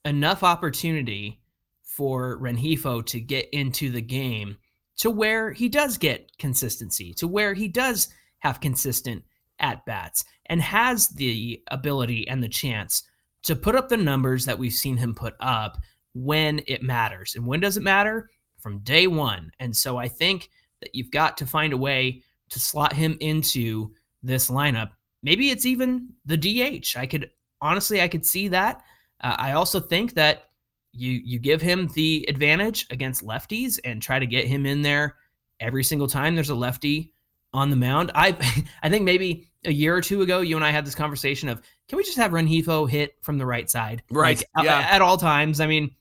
enough 0.05 0.43
opportunity 0.43 1.41
for 1.83 2.39
Rengifo 2.41 3.05
to 3.07 3.21
get 3.21 3.49
into 3.53 3.91
the 3.91 4.03
game 4.03 4.57
to 4.97 5.11
where 5.11 5.53
he 5.53 5.69
does 5.69 5.99
get 5.99 6.37
consistency, 6.39 7.13
to 7.15 7.27
where 7.27 7.55
he 7.55 7.69
does 7.69 8.09
have 8.41 8.61
consistent 8.61 9.25
at 9.61 9.85
bats 9.87 10.25
and 10.47 10.61
has 10.61 11.09
the 11.09 11.63
ability 11.69 12.27
and 12.29 12.43
the 12.43 12.49
chance 12.49 13.05
to 13.43 13.57
put 13.57 13.75
up 13.75 13.89
the 13.89 13.97
numbers 13.97 14.45
that 14.45 14.59
we've 14.59 14.73
seen 14.73 14.97
him 14.97 15.15
put 15.15 15.35
up 15.41 15.79
when 16.15 16.61
it 16.67 16.83
matters. 16.83 17.35
And 17.35 17.47
when 17.47 17.61
does 17.61 17.77
it 17.77 17.83
matter? 17.83 18.31
From 18.59 18.79
day 18.81 19.07
one. 19.07 19.51
And 19.61 19.77
so 19.77 19.97
I 19.97 20.09
think 20.09 20.51
that 20.81 20.95
you've 20.95 21.11
got 21.11 21.37
to 21.39 21.47
find 21.47 21.73
a 21.73 21.79
way 21.79 22.23
to 22.51 22.61
slot 22.61 22.93
him 22.93 23.17
into 23.21 23.93
this 24.23 24.51
lineup. 24.51 24.91
Maybe 25.25 25.51
it's 25.51 25.65
even 25.65 26.11
the 26.27 26.37
DH. 26.37 26.97
I 26.97 27.07
could 27.07 27.31
honestly, 27.61 28.01
I 28.03 28.09
could 28.09 28.27
see 28.27 28.49
that. 28.49 28.83
Uh, 29.21 29.35
I 29.39 29.53
also 29.53 29.81
think 29.81 30.15
that 30.15 30.51
you 30.93 31.13
you 31.25 31.39
give 31.39 31.63
him 31.63 31.89
the 31.95 32.25
advantage 32.29 32.87
against 32.91 33.25
lefties 33.25 33.81
and 33.85 34.01
try 34.01 34.19
to 34.19 34.27
get 34.27 34.47
him 34.47 34.67
in 34.67 34.83
there 34.83 35.17
every 35.61 35.83
single 35.83 36.07
time 36.07 36.35
there's 36.35 36.51
a 36.51 36.55
lefty 36.55 37.13
on 37.55 37.71
the 37.71 37.77
mound. 37.77 38.13
I 38.15 38.37
I 38.83 38.91
think 38.91 39.05
maybe 39.05 39.49
a 39.65 39.73
year 39.73 39.97
or 39.97 40.03
two 40.03 40.21
ago, 40.21 40.41
you 40.41 40.57
and 40.57 40.65
I 40.65 40.71
had 40.71 40.85
this 40.85 40.95
conversation 40.95 41.49
of 41.49 41.63
can 41.89 41.97
we 41.97 42.05
just 42.05 42.19
have 42.19 42.33
Rengifo 42.33 42.89
hit 42.89 43.17
from 43.23 43.39
the 43.39 43.47
right 43.47 43.69
side, 43.71 44.03
Right, 44.11 44.43
Like, 44.55 44.67
yeah. 44.67 44.87
at 44.91 45.01
all 45.01 45.17
times. 45.17 45.59
I 45.59 45.67
mean, 45.67 45.95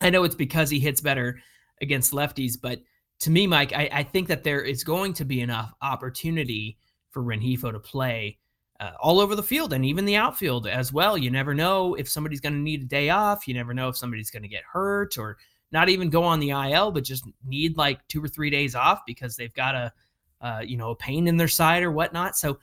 I 0.00 0.08
know 0.08 0.24
it's 0.24 0.34
because 0.34 0.70
he 0.70 0.80
hits 0.80 1.02
better 1.02 1.38
against 1.82 2.12
lefties, 2.12 2.54
but 2.60 2.80
to 3.20 3.30
me, 3.30 3.46
Mike, 3.46 3.72
I, 3.74 3.88
I 3.92 4.02
think 4.02 4.28
that 4.28 4.44
there 4.44 4.62
is 4.62 4.82
going 4.84 5.14
to 5.14 5.24
be 5.24 5.40
enough 5.40 5.72
opportunity 5.82 6.78
for 7.10 7.22
Rengifo 7.22 7.72
to 7.72 7.78
play 7.78 8.38
uh, 8.80 8.92
all 9.00 9.20
over 9.20 9.34
the 9.34 9.42
field 9.42 9.72
and 9.72 9.84
even 9.84 10.04
the 10.04 10.16
outfield 10.16 10.66
as 10.66 10.92
well. 10.92 11.16
You 11.16 11.30
never 11.30 11.54
know 11.54 11.94
if 11.94 12.08
somebody's 12.08 12.40
going 12.40 12.52
to 12.54 12.58
need 12.58 12.82
a 12.82 12.86
day 12.86 13.10
off. 13.10 13.46
You 13.48 13.54
never 13.54 13.72
know 13.74 13.88
if 13.88 13.96
somebody's 13.96 14.30
going 14.30 14.42
to 14.42 14.48
get 14.48 14.62
hurt 14.70 15.18
or 15.18 15.38
not 15.72 15.88
even 15.88 16.10
go 16.10 16.22
on 16.22 16.40
the 16.40 16.50
IL, 16.50 16.90
but 16.92 17.04
just 17.04 17.24
need 17.44 17.76
like 17.76 18.06
two 18.08 18.22
or 18.22 18.28
three 18.28 18.50
days 18.50 18.74
off 18.74 19.00
because 19.06 19.36
they've 19.36 19.54
got 19.54 19.74
a, 19.74 19.92
uh, 20.40 20.60
you 20.64 20.76
know, 20.76 20.90
a 20.90 20.96
pain 20.96 21.26
in 21.26 21.36
their 21.36 21.48
side 21.48 21.82
or 21.82 21.90
whatnot. 21.90 22.36
So 22.36 22.58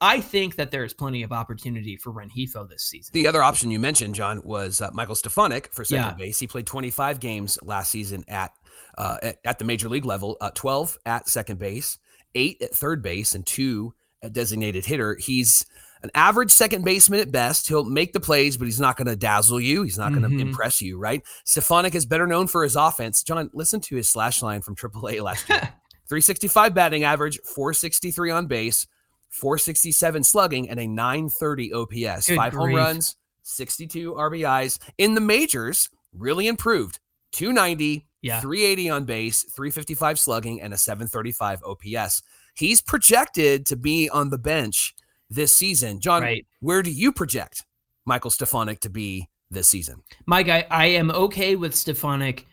I 0.00 0.20
think 0.20 0.56
that 0.56 0.70
there 0.70 0.82
is 0.84 0.94
plenty 0.94 1.22
of 1.22 1.30
opportunity 1.30 1.96
for 1.96 2.12
Rengifo 2.12 2.68
this 2.68 2.84
season. 2.84 3.12
The 3.12 3.26
other 3.26 3.42
option 3.42 3.70
you 3.70 3.78
mentioned, 3.78 4.14
John, 4.14 4.40
was 4.42 4.80
uh, 4.80 4.90
Michael 4.94 5.14
Stefanic 5.14 5.72
for 5.72 5.84
second 5.84 6.04
Yeah. 6.04 6.14
base. 6.14 6.38
He 6.38 6.46
played 6.46 6.66
25 6.66 7.20
games 7.20 7.58
last 7.62 7.90
season 7.90 8.24
at 8.26 8.52
uh, 8.98 9.18
at, 9.22 9.38
at 9.44 9.58
the 9.58 9.64
major 9.64 9.88
league 9.88 10.04
level, 10.04 10.36
uh, 10.40 10.50
12 10.54 10.98
at 11.06 11.28
second 11.28 11.58
base, 11.58 11.98
eight 12.34 12.60
at 12.60 12.74
third 12.74 13.02
base, 13.02 13.34
and 13.34 13.46
two 13.46 13.94
at 14.22 14.32
designated 14.32 14.84
hitter. 14.84 15.16
He's 15.16 15.64
an 16.02 16.10
average 16.14 16.50
second 16.50 16.84
baseman 16.84 17.20
at 17.20 17.30
best. 17.30 17.68
He'll 17.68 17.84
make 17.84 18.12
the 18.12 18.20
plays, 18.20 18.56
but 18.56 18.64
he's 18.64 18.80
not 18.80 18.96
going 18.96 19.08
to 19.08 19.16
dazzle 19.16 19.60
you. 19.60 19.82
He's 19.82 19.98
not 19.98 20.10
going 20.10 20.22
to 20.22 20.28
mm-hmm. 20.28 20.40
impress 20.40 20.80
you, 20.80 20.98
right? 20.98 21.22
Stefanic 21.44 21.94
is 21.94 22.06
better 22.06 22.26
known 22.26 22.46
for 22.46 22.62
his 22.62 22.76
offense. 22.76 23.22
John, 23.22 23.50
listen 23.52 23.80
to 23.82 23.96
his 23.96 24.08
slash 24.08 24.42
line 24.42 24.62
from 24.62 24.76
AAA 24.76 25.22
last 25.22 25.48
year 25.48 25.58
365 26.08 26.74
batting 26.74 27.04
average, 27.04 27.38
463 27.44 28.30
on 28.30 28.46
base, 28.46 28.86
467 29.28 30.24
slugging, 30.24 30.68
and 30.68 30.80
a 30.80 30.86
930 30.86 31.72
OPS. 31.72 32.26
Good 32.26 32.36
Five 32.36 32.52
home 32.52 32.74
runs, 32.74 33.16
62 33.42 34.14
RBIs. 34.14 34.78
In 34.98 35.14
the 35.14 35.20
majors, 35.20 35.88
really 36.12 36.48
improved. 36.48 36.98
290, 37.32 38.06
Yeah. 38.22 38.40
380 38.40 38.90
on 38.90 39.04
base, 39.04 39.44
355 39.54 40.18
slugging, 40.18 40.60
and 40.60 40.74
a 40.74 40.78
735 40.78 41.62
OPS. 41.62 42.22
He's 42.54 42.80
projected 42.80 43.66
to 43.66 43.76
be 43.76 44.08
on 44.10 44.30
the 44.30 44.38
bench 44.38 44.94
this 45.28 45.56
season. 45.56 46.00
John, 46.00 46.22
Right. 46.22 46.46
where 46.60 46.82
do 46.82 46.90
you 46.90 47.12
project 47.12 47.64
Michael 48.04 48.30
Stefanic 48.30 48.80
to 48.80 48.90
be 48.90 49.28
this 49.50 49.68
season? 49.68 50.02
Mike, 50.26 50.48
I, 50.48 50.66
I 50.70 50.86
am 50.86 51.10
okay 51.10 51.56
with 51.56 51.74
Stefanic 51.74 52.46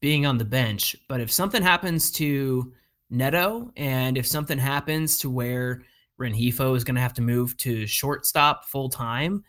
being 0.00 0.26
on 0.26 0.38
the 0.38 0.44
bench, 0.44 0.96
but 1.08 1.20
if 1.20 1.30
something 1.30 1.62
happens 1.62 2.10
to 2.12 2.72
Neto 3.10 3.70
and 3.76 4.16
if 4.16 4.26
something 4.26 4.58
happens 4.58 5.18
to 5.18 5.30
where 5.30 5.82
Rengifo 6.18 6.76
is 6.76 6.84
going 6.84 6.94
to 6.94 7.00
have 7.00 7.14
to 7.14 7.22
move 7.22 7.56
to 7.58 7.86
shortstop 7.86 8.64
full 8.66 8.88
time, 8.88 9.44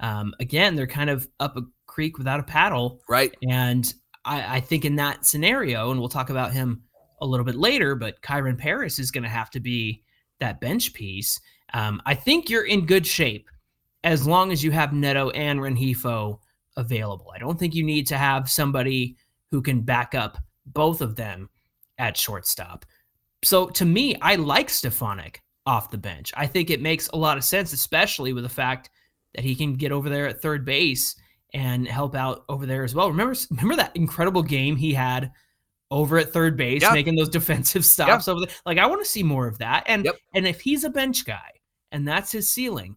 um, 0.00 0.32
again, 0.40 0.76
they're 0.76 0.86
kind 0.86 1.10
of 1.10 1.28
up 1.40 1.56
a 1.56 1.62
creek 1.86 2.18
without 2.18 2.40
a 2.40 2.44
paddle. 2.44 3.00
Right? 3.08 3.34
And 3.48 3.92
I, 4.24 4.56
I 4.56 4.60
think 4.60 4.84
in 4.84 4.96
that 4.96 5.26
scenario, 5.26 5.90
and 5.90 5.98
we'll 5.98 6.08
talk 6.08 6.30
about 6.30 6.52
him 6.52 6.82
a 7.20 7.26
little 7.26 7.44
bit 7.44 7.56
later, 7.56 7.94
but 7.94 8.20
Kyren 8.22 8.58
Paris 8.58 8.98
is 8.98 9.10
going 9.10 9.24
to 9.24 9.30
have 9.30 9.50
to 9.50 9.60
be 9.60 10.02
that 10.40 10.60
bench 10.60 10.92
piece. 10.92 11.40
Um, 11.74 12.00
I 12.06 12.14
think 12.14 12.48
you're 12.48 12.66
in 12.66 12.86
good 12.86 13.06
shape 13.06 13.48
as 14.04 14.26
long 14.26 14.52
as 14.52 14.62
you 14.62 14.70
have 14.70 14.92
Neto 14.92 15.30
and 15.30 15.60
Rengifo 15.60 16.38
available. 16.76 17.32
I 17.34 17.38
don't 17.38 17.58
think 17.58 17.74
you 17.74 17.84
need 17.84 18.06
to 18.08 18.16
have 18.16 18.50
somebody 18.50 19.16
who 19.50 19.60
can 19.60 19.80
back 19.80 20.14
up 20.14 20.38
both 20.66 21.00
of 21.00 21.16
them 21.16 21.48
at 21.98 22.16
shortstop. 22.16 22.84
So 23.42 23.66
to 23.68 23.84
me, 23.84 24.16
I 24.22 24.36
like 24.36 24.70
Stefanic 24.70 25.42
off 25.66 25.90
the 25.90 25.98
bench. 25.98 26.32
I 26.36 26.46
think 26.46 26.70
it 26.70 26.80
makes 26.80 27.08
a 27.08 27.16
lot 27.16 27.36
of 27.36 27.44
sense, 27.44 27.72
especially 27.72 28.32
with 28.32 28.44
the 28.44 28.48
fact 28.48 28.90
that 29.34 29.44
he 29.44 29.54
can 29.54 29.74
get 29.74 29.92
over 29.92 30.08
there 30.08 30.26
at 30.26 30.40
third 30.40 30.64
base 30.64 31.16
and 31.54 31.86
help 31.86 32.14
out 32.14 32.44
over 32.48 32.66
there 32.66 32.84
as 32.84 32.94
well. 32.94 33.08
Remember, 33.10 33.34
remember 33.50 33.76
that 33.76 33.96
incredible 33.96 34.42
game 34.42 34.76
he 34.76 34.92
had 34.92 35.32
over 35.90 36.18
at 36.18 36.32
third 36.32 36.56
base, 36.56 36.82
Yeah. 36.82 36.92
making 36.92 37.16
those 37.16 37.28
defensive 37.38 37.84
stops 37.84 38.28
over 38.28 38.40
there. 38.40 38.54
Like 38.66 38.78
I 38.78 38.86
want 38.86 39.02
to 39.02 39.08
see 39.10 39.22
more 39.22 39.46
of 39.46 39.58
that. 39.58 39.84
And 39.86 40.04
Yep. 40.04 40.16
and 40.34 40.46
if 40.46 40.60
he's 40.60 40.84
a 40.84 40.90
bench 40.90 41.24
guy 41.24 41.50
and 41.92 42.06
that's 42.06 42.30
his 42.32 42.48
ceiling, 42.48 42.96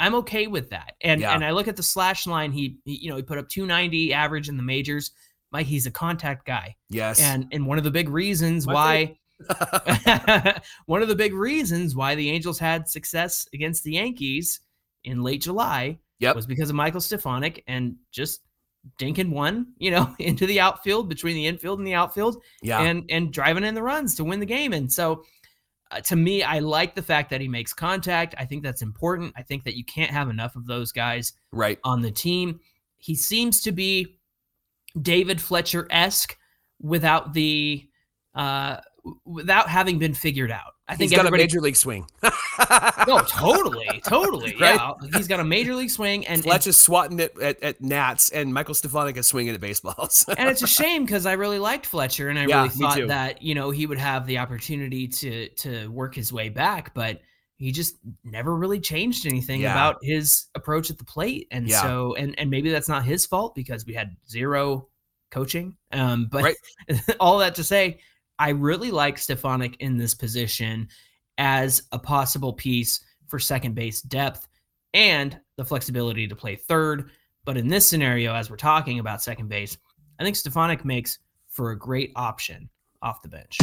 I'm 0.00 0.14
okay 0.16 0.46
with 0.48 0.70
that. 0.70 0.94
And 1.02 1.20
Yeah. 1.20 1.34
and 1.34 1.44
I 1.44 1.52
look 1.52 1.68
at 1.68 1.76
the 1.76 1.82
slash 1.82 2.26
line. 2.26 2.50
He, 2.52 2.78
he 2.84 2.96
you 2.96 3.10
know 3.10 3.16
he 3.16 3.22
put 3.22 3.38
up 3.38 3.48
290 3.48 4.12
average 4.12 4.48
in 4.48 4.56
the 4.56 4.62
majors. 4.62 5.12
Mike, 5.52 5.66
he's 5.66 5.86
a 5.86 5.90
contact 5.92 6.44
guy, 6.46 6.74
Yes. 6.90 7.20
and 7.20 7.46
and 7.52 7.64
one 7.66 7.78
of 7.78 7.84
the 7.84 7.90
big 7.90 8.08
reasons 8.08 8.66
My 8.66 8.74
why 8.74 9.18
one 10.86 11.02
of 11.02 11.08
the 11.08 11.14
big 11.14 11.34
reasons 11.34 11.94
why 11.94 12.14
the 12.14 12.30
Angels 12.30 12.58
had 12.58 12.88
success 12.88 13.46
against 13.54 13.84
the 13.84 13.92
Yankees 13.92 14.60
in 15.04 15.22
late 15.22 15.42
July 15.42 15.98
Yep. 16.20 16.36
was 16.36 16.46
because 16.46 16.70
of 16.70 16.76
Michael 16.76 17.00
Stefanic 17.00 17.62
and 17.66 17.96
just 18.12 18.40
dinking 18.98 19.30
one, 19.30 19.68
you 19.78 19.90
know, 19.90 20.14
into 20.18 20.46
the 20.46 20.60
outfield 20.60 21.08
between 21.08 21.34
the 21.34 21.46
infield 21.46 21.78
and 21.78 21.86
the 21.86 21.94
outfield 21.94 22.42
yeah. 22.62 22.80
and 22.80 23.04
and 23.10 23.32
driving 23.32 23.64
in 23.64 23.74
the 23.74 23.82
runs 23.82 24.14
to 24.16 24.24
win 24.24 24.40
the 24.40 24.46
game. 24.46 24.72
And 24.72 24.92
so 24.92 25.24
uh, 25.90 26.00
to 26.00 26.16
me, 26.16 26.42
I 26.42 26.58
like 26.58 26.94
the 26.94 27.02
fact 27.02 27.30
that 27.30 27.40
he 27.40 27.48
makes 27.48 27.72
contact. 27.72 28.34
I 28.38 28.44
think 28.44 28.62
that's 28.62 28.82
important. 28.82 29.32
I 29.36 29.42
think 29.42 29.64
that 29.64 29.76
you 29.76 29.84
can't 29.84 30.10
have 30.10 30.28
enough 30.28 30.56
of 30.56 30.66
those 30.66 30.92
guys 30.92 31.32
right. 31.52 31.78
on 31.84 32.02
the 32.02 32.10
team. 32.10 32.60
He 32.96 33.14
seems 33.14 33.60
to 33.62 33.72
be 33.72 34.18
David 35.00 35.40
Fletcher 35.40 35.86
esque 35.90 36.36
without 36.80 37.32
the 37.32 37.88
uh 38.34 38.78
without 39.24 39.68
having 39.68 39.98
been 39.98 40.14
figured 40.14 40.50
out. 40.50 40.72
I 40.88 40.96
think 40.96 41.10
He's 41.10 41.16
got 41.16 41.26
a 41.26 41.30
major 41.30 41.60
league 41.60 41.76
swing. 41.76 42.06
no, 43.06 43.18
totally, 43.26 44.02
totally. 44.06 44.54
Right? 44.60 44.74
Yeah, 44.74 44.92
he's 45.14 45.26
got 45.26 45.40
a 45.40 45.44
major 45.44 45.74
league 45.74 45.90
swing, 45.90 46.26
and 46.26 46.42
Fletch 46.42 46.66
is 46.66 46.76
swatting 46.76 47.18
it 47.20 47.38
at, 47.40 47.62
at 47.62 47.80
Nats, 47.80 48.28
and 48.30 48.52
Michael 48.52 48.74
Stefanic 48.74 49.16
is 49.16 49.26
swinging 49.26 49.54
at 49.54 49.60
baseballs. 49.60 50.26
and 50.38 50.48
it's 50.48 50.62
a 50.62 50.66
shame 50.66 51.04
because 51.04 51.24
I 51.26 51.32
really 51.34 51.58
liked 51.58 51.86
Fletcher, 51.86 52.28
and 52.28 52.38
I 52.38 52.46
Yeah, 52.46 52.56
really 52.58 52.68
thought 52.70 53.08
that 53.08 53.42
you 53.42 53.54
know 53.54 53.70
he 53.70 53.86
would 53.86 53.98
have 53.98 54.26
the 54.26 54.38
opportunity 54.38 55.08
to 55.08 55.48
to 55.48 55.88
work 55.88 56.14
his 56.14 56.32
way 56.32 56.48
back, 56.50 56.94
but 56.94 57.20
he 57.56 57.72
just 57.72 57.96
never 58.24 58.54
really 58.54 58.80
changed 58.80 59.26
anything 59.26 59.62
Yeah. 59.62 59.72
about 59.72 59.96
his 60.02 60.46
approach 60.54 60.90
at 60.90 60.98
the 60.98 61.04
plate, 61.04 61.48
and 61.50 61.70
so 61.70 62.14
and 62.16 62.38
and 62.38 62.50
maybe 62.50 62.70
that's 62.70 62.88
not 62.88 63.04
his 63.04 63.24
fault 63.24 63.54
because 63.54 63.86
we 63.86 63.94
had 63.94 64.16
zero 64.28 64.88
coaching. 65.30 65.76
Um, 65.92 66.28
but 66.30 66.42
Right. 66.44 66.56
all 67.20 67.38
that 67.38 67.54
to 67.56 67.64
say, 67.64 67.98
I 68.38 68.50
really 68.50 68.90
like 68.90 69.18
Stefanic 69.18 69.76
in 69.80 69.96
this 69.96 70.14
position 70.14 70.88
as 71.38 71.82
a 71.92 71.98
possible 71.98 72.52
piece 72.52 73.00
for 73.28 73.38
second 73.38 73.74
base 73.74 74.02
depth 74.02 74.48
and 74.92 75.38
the 75.56 75.64
flexibility 75.64 76.26
to 76.26 76.36
play 76.36 76.56
third. 76.56 77.10
But 77.44 77.56
in 77.56 77.68
this 77.68 77.86
scenario, 77.86 78.34
as 78.34 78.50
we're 78.50 78.56
talking 78.56 78.98
about 78.98 79.22
second 79.22 79.48
base, 79.48 79.76
I 80.18 80.24
think 80.24 80.36
Stefanic 80.36 80.84
makes 80.84 81.18
for 81.48 81.70
a 81.70 81.78
great 81.78 82.12
option 82.16 82.68
off 83.02 83.22
the 83.22 83.28
bench. 83.28 83.58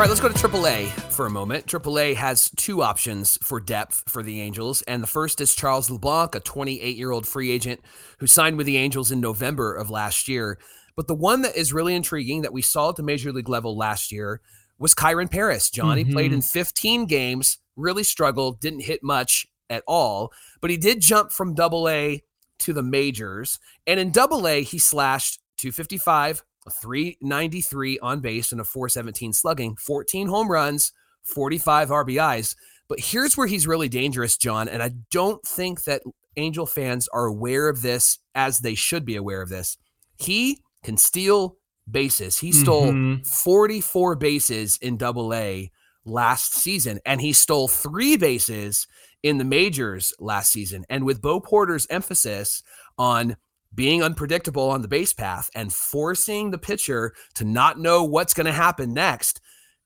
All 0.00 0.04
right, 0.04 0.08
let's 0.08 0.22
go 0.22 0.30
to 0.30 0.48
AAA 0.48 0.88
for 1.12 1.26
a 1.26 1.30
moment. 1.30 1.66
AAA 1.66 2.14
has 2.14 2.50
two 2.56 2.82
options 2.82 3.38
for 3.42 3.60
depth 3.60 4.02
for 4.08 4.22
the 4.22 4.40
Angels, 4.40 4.80
and 4.88 5.02
the 5.02 5.06
first 5.06 5.42
is 5.42 5.54
Charles 5.54 5.90
LeBlanc, 5.90 6.34
a 6.34 6.40
28 6.40 6.96
year 6.96 7.10
old 7.10 7.28
free 7.28 7.50
agent 7.50 7.82
who 8.18 8.26
signed 8.26 8.56
with 8.56 8.64
the 8.64 8.78
Angels 8.78 9.10
in 9.10 9.20
November 9.20 9.74
of 9.74 9.90
last 9.90 10.26
year. 10.26 10.58
But 10.96 11.06
the 11.06 11.14
one 11.14 11.42
that 11.42 11.54
is 11.54 11.74
really 11.74 11.94
intriguing 11.94 12.40
that 12.40 12.52
we 12.54 12.62
saw 12.62 12.88
at 12.88 12.96
the 12.96 13.02
major 13.02 13.30
league 13.30 13.50
level 13.50 13.76
last 13.76 14.10
year 14.10 14.40
was 14.78 14.94
Kyren 14.94 15.30
Paris. 15.30 15.68
Johnny 15.68 16.04
mm-hmm. 16.04 16.14
played 16.14 16.32
in 16.32 16.40
15 16.40 17.04
games, 17.04 17.58
really 17.76 18.02
struggled, 18.02 18.58
didn't 18.58 18.80
hit 18.80 19.02
much 19.02 19.46
at 19.68 19.84
all, 19.86 20.32
but 20.62 20.70
he 20.70 20.78
did 20.78 21.02
jump 21.02 21.30
from 21.30 21.52
double 21.52 21.90
A 21.90 22.24
to 22.60 22.72
the 22.72 22.82
majors. 22.82 23.58
And 23.86 24.00
in 24.00 24.12
double 24.12 24.48
A, 24.48 24.62
he 24.62 24.78
slashed 24.78 25.40
255, 25.58 26.42
a 26.70 26.80
393 26.80 27.98
on 27.98 28.20
base, 28.20 28.52
and 28.52 28.60
a 28.60 28.64
417 28.64 29.32
slugging, 29.32 29.76
14 29.76 30.28
home 30.28 30.50
runs, 30.50 30.92
45 31.24 31.90
RBIs. 31.90 32.54
But 32.88 33.00
here's 33.00 33.36
where 33.36 33.46
he's 33.46 33.66
really 33.66 33.88
dangerous, 33.88 34.36
John. 34.36 34.68
And 34.68 34.82
I 34.82 34.92
don't 35.10 35.42
think 35.46 35.84
that 35.84 36.02
Angel 36.36 36.66
fans 36.66 37.08
are 37.12 37.26
aware 37.26 37.68
of 37.68 37.82
this 37.82 38.18
as 38.34 38.58
they 38.60 38.74
should 38.74 39.04
be 39.04 39.16
aware 39.16 39.42
of 39.42 39.48
this. 39.48 39.76
He 40.16 40.60
can 40.82 40.96
steal 40.96 41.56
bases. 41.90 42.38
He 42.38 42.52
stole 42.52 42.92
Mhm. 42.92 43.26
44 43.26 44.14
bases 44.16 44.78
in 44.80 44.96
double 44.96 45.34
A 45.34 45.70
last 46.04 46.54
season, 46.54 47.00
and 47.04 47.20
he 47.20 47.32
stole 47.32 47.68
three 47.68 48.16
bases 48.16 48.86
in 49.22 49.38
the 49.38 49.44
majors 49.44 50.12
last 50.18 50.50
season. 50.50 50.84
And 50.88 51.04
with 51.04 51.20
Bo 51.20 51.40
Porter's 51.40 51.86
emphasis 51.90 52.62
on 52.96 53.36
being 53.74 54.02
unpredictable 54.02 54.68
on 54.70 54.82
the 54.82 54.88
base 54.88 55.12
path 55.12 55.48
and 55.54 55.72
forcing 55.72 56.50
the 56.50 56.58
pitcher 56.58 57.12
to 57.34 57.44
not 57.44 57.78
know 57.78 58.04
what's 58.04 58.34
going 58.34 58.46
to 58.46 58.52
happen 58.52 58.92
next, 58.92 59.40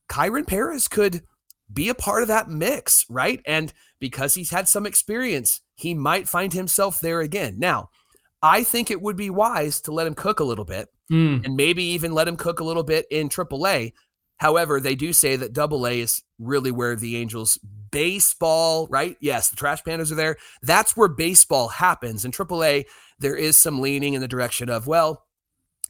Kyren 0.09 0.47
Paris 0.47 0.89
could 0.89 1.23
be 1.73 1.89
a 1.89 1.95
part 1.95 2.23
of 2.23 2.29
that 2.29 2.49
mix, 2.49 3.05
right? 3.09 3.41
And 3.47 3.73
because 3.99 4.35
he's 4.35 4.51
had 4.51 4.69
some 4.69 4.87
experience, 4.87 5.61
he 5.77 5.95
might 5.95 6.29
find 6.29 6.53
himself 6.53 7.01
there 7.01 7.21
again. 7.21 7.57
Now, 7.59 7.91
I 8.43 8.63
think 8.65 8.91
it 8.91 9.01
would 9.01 9.17
be 9.17 9.31
wise 9.31 9.81
to 9.83 9.93
let 9.93 10.07
him 10.07 10.15
cook 10.15 10.41
a 10.41 10.45
little 10.45 10.67
bit 10.67 10.89
Hmm. 11.11 11.39
and 11.45 11.57
maybe 11.57 11.83
even 11.85 12.13
let 12.13 12.29
him 12.29 12.37
cook 12.37 12.61
a 12.61 12.65
little 12.65 12.83
bit 12.83 13.07
in 13.11 13.29
AAA. 13.29 13.93
However, 14.39 14.81
they 14.81 14.95
do 14.95 15.13
say 15.13 15.37
that 15.37 15.53
double 15.53 15.87
A 15.87 16.01
is 16.01 16.23
really 16.39 16.71
where 16.71 16.97
the 16.97 17.17
Angels 17.17 17.59
baseball, 17.91 18.87
right? 18.89 19.17
Yes, 19.21 19.49
the 19.49 19.57
trash 19.57 19.83
pandas 19.83 20.11
are 20.11 20.17
there. 20.17 20.37
That's 20.63 20.97
where 20.97 21.09
baseball 21.09 21.69
happens. 21.69 22.25
In 22.25 22.33
AAA, 22.33 22.85
there 23.19 23.37
is 23.37 23.57
some 23.57 23.81
leaning 23.81 24.15
in 24.15 24.21
the 24.21 24.29
direction 24.29 24.69
of, 24.69 24.87
well, 24.87 25.25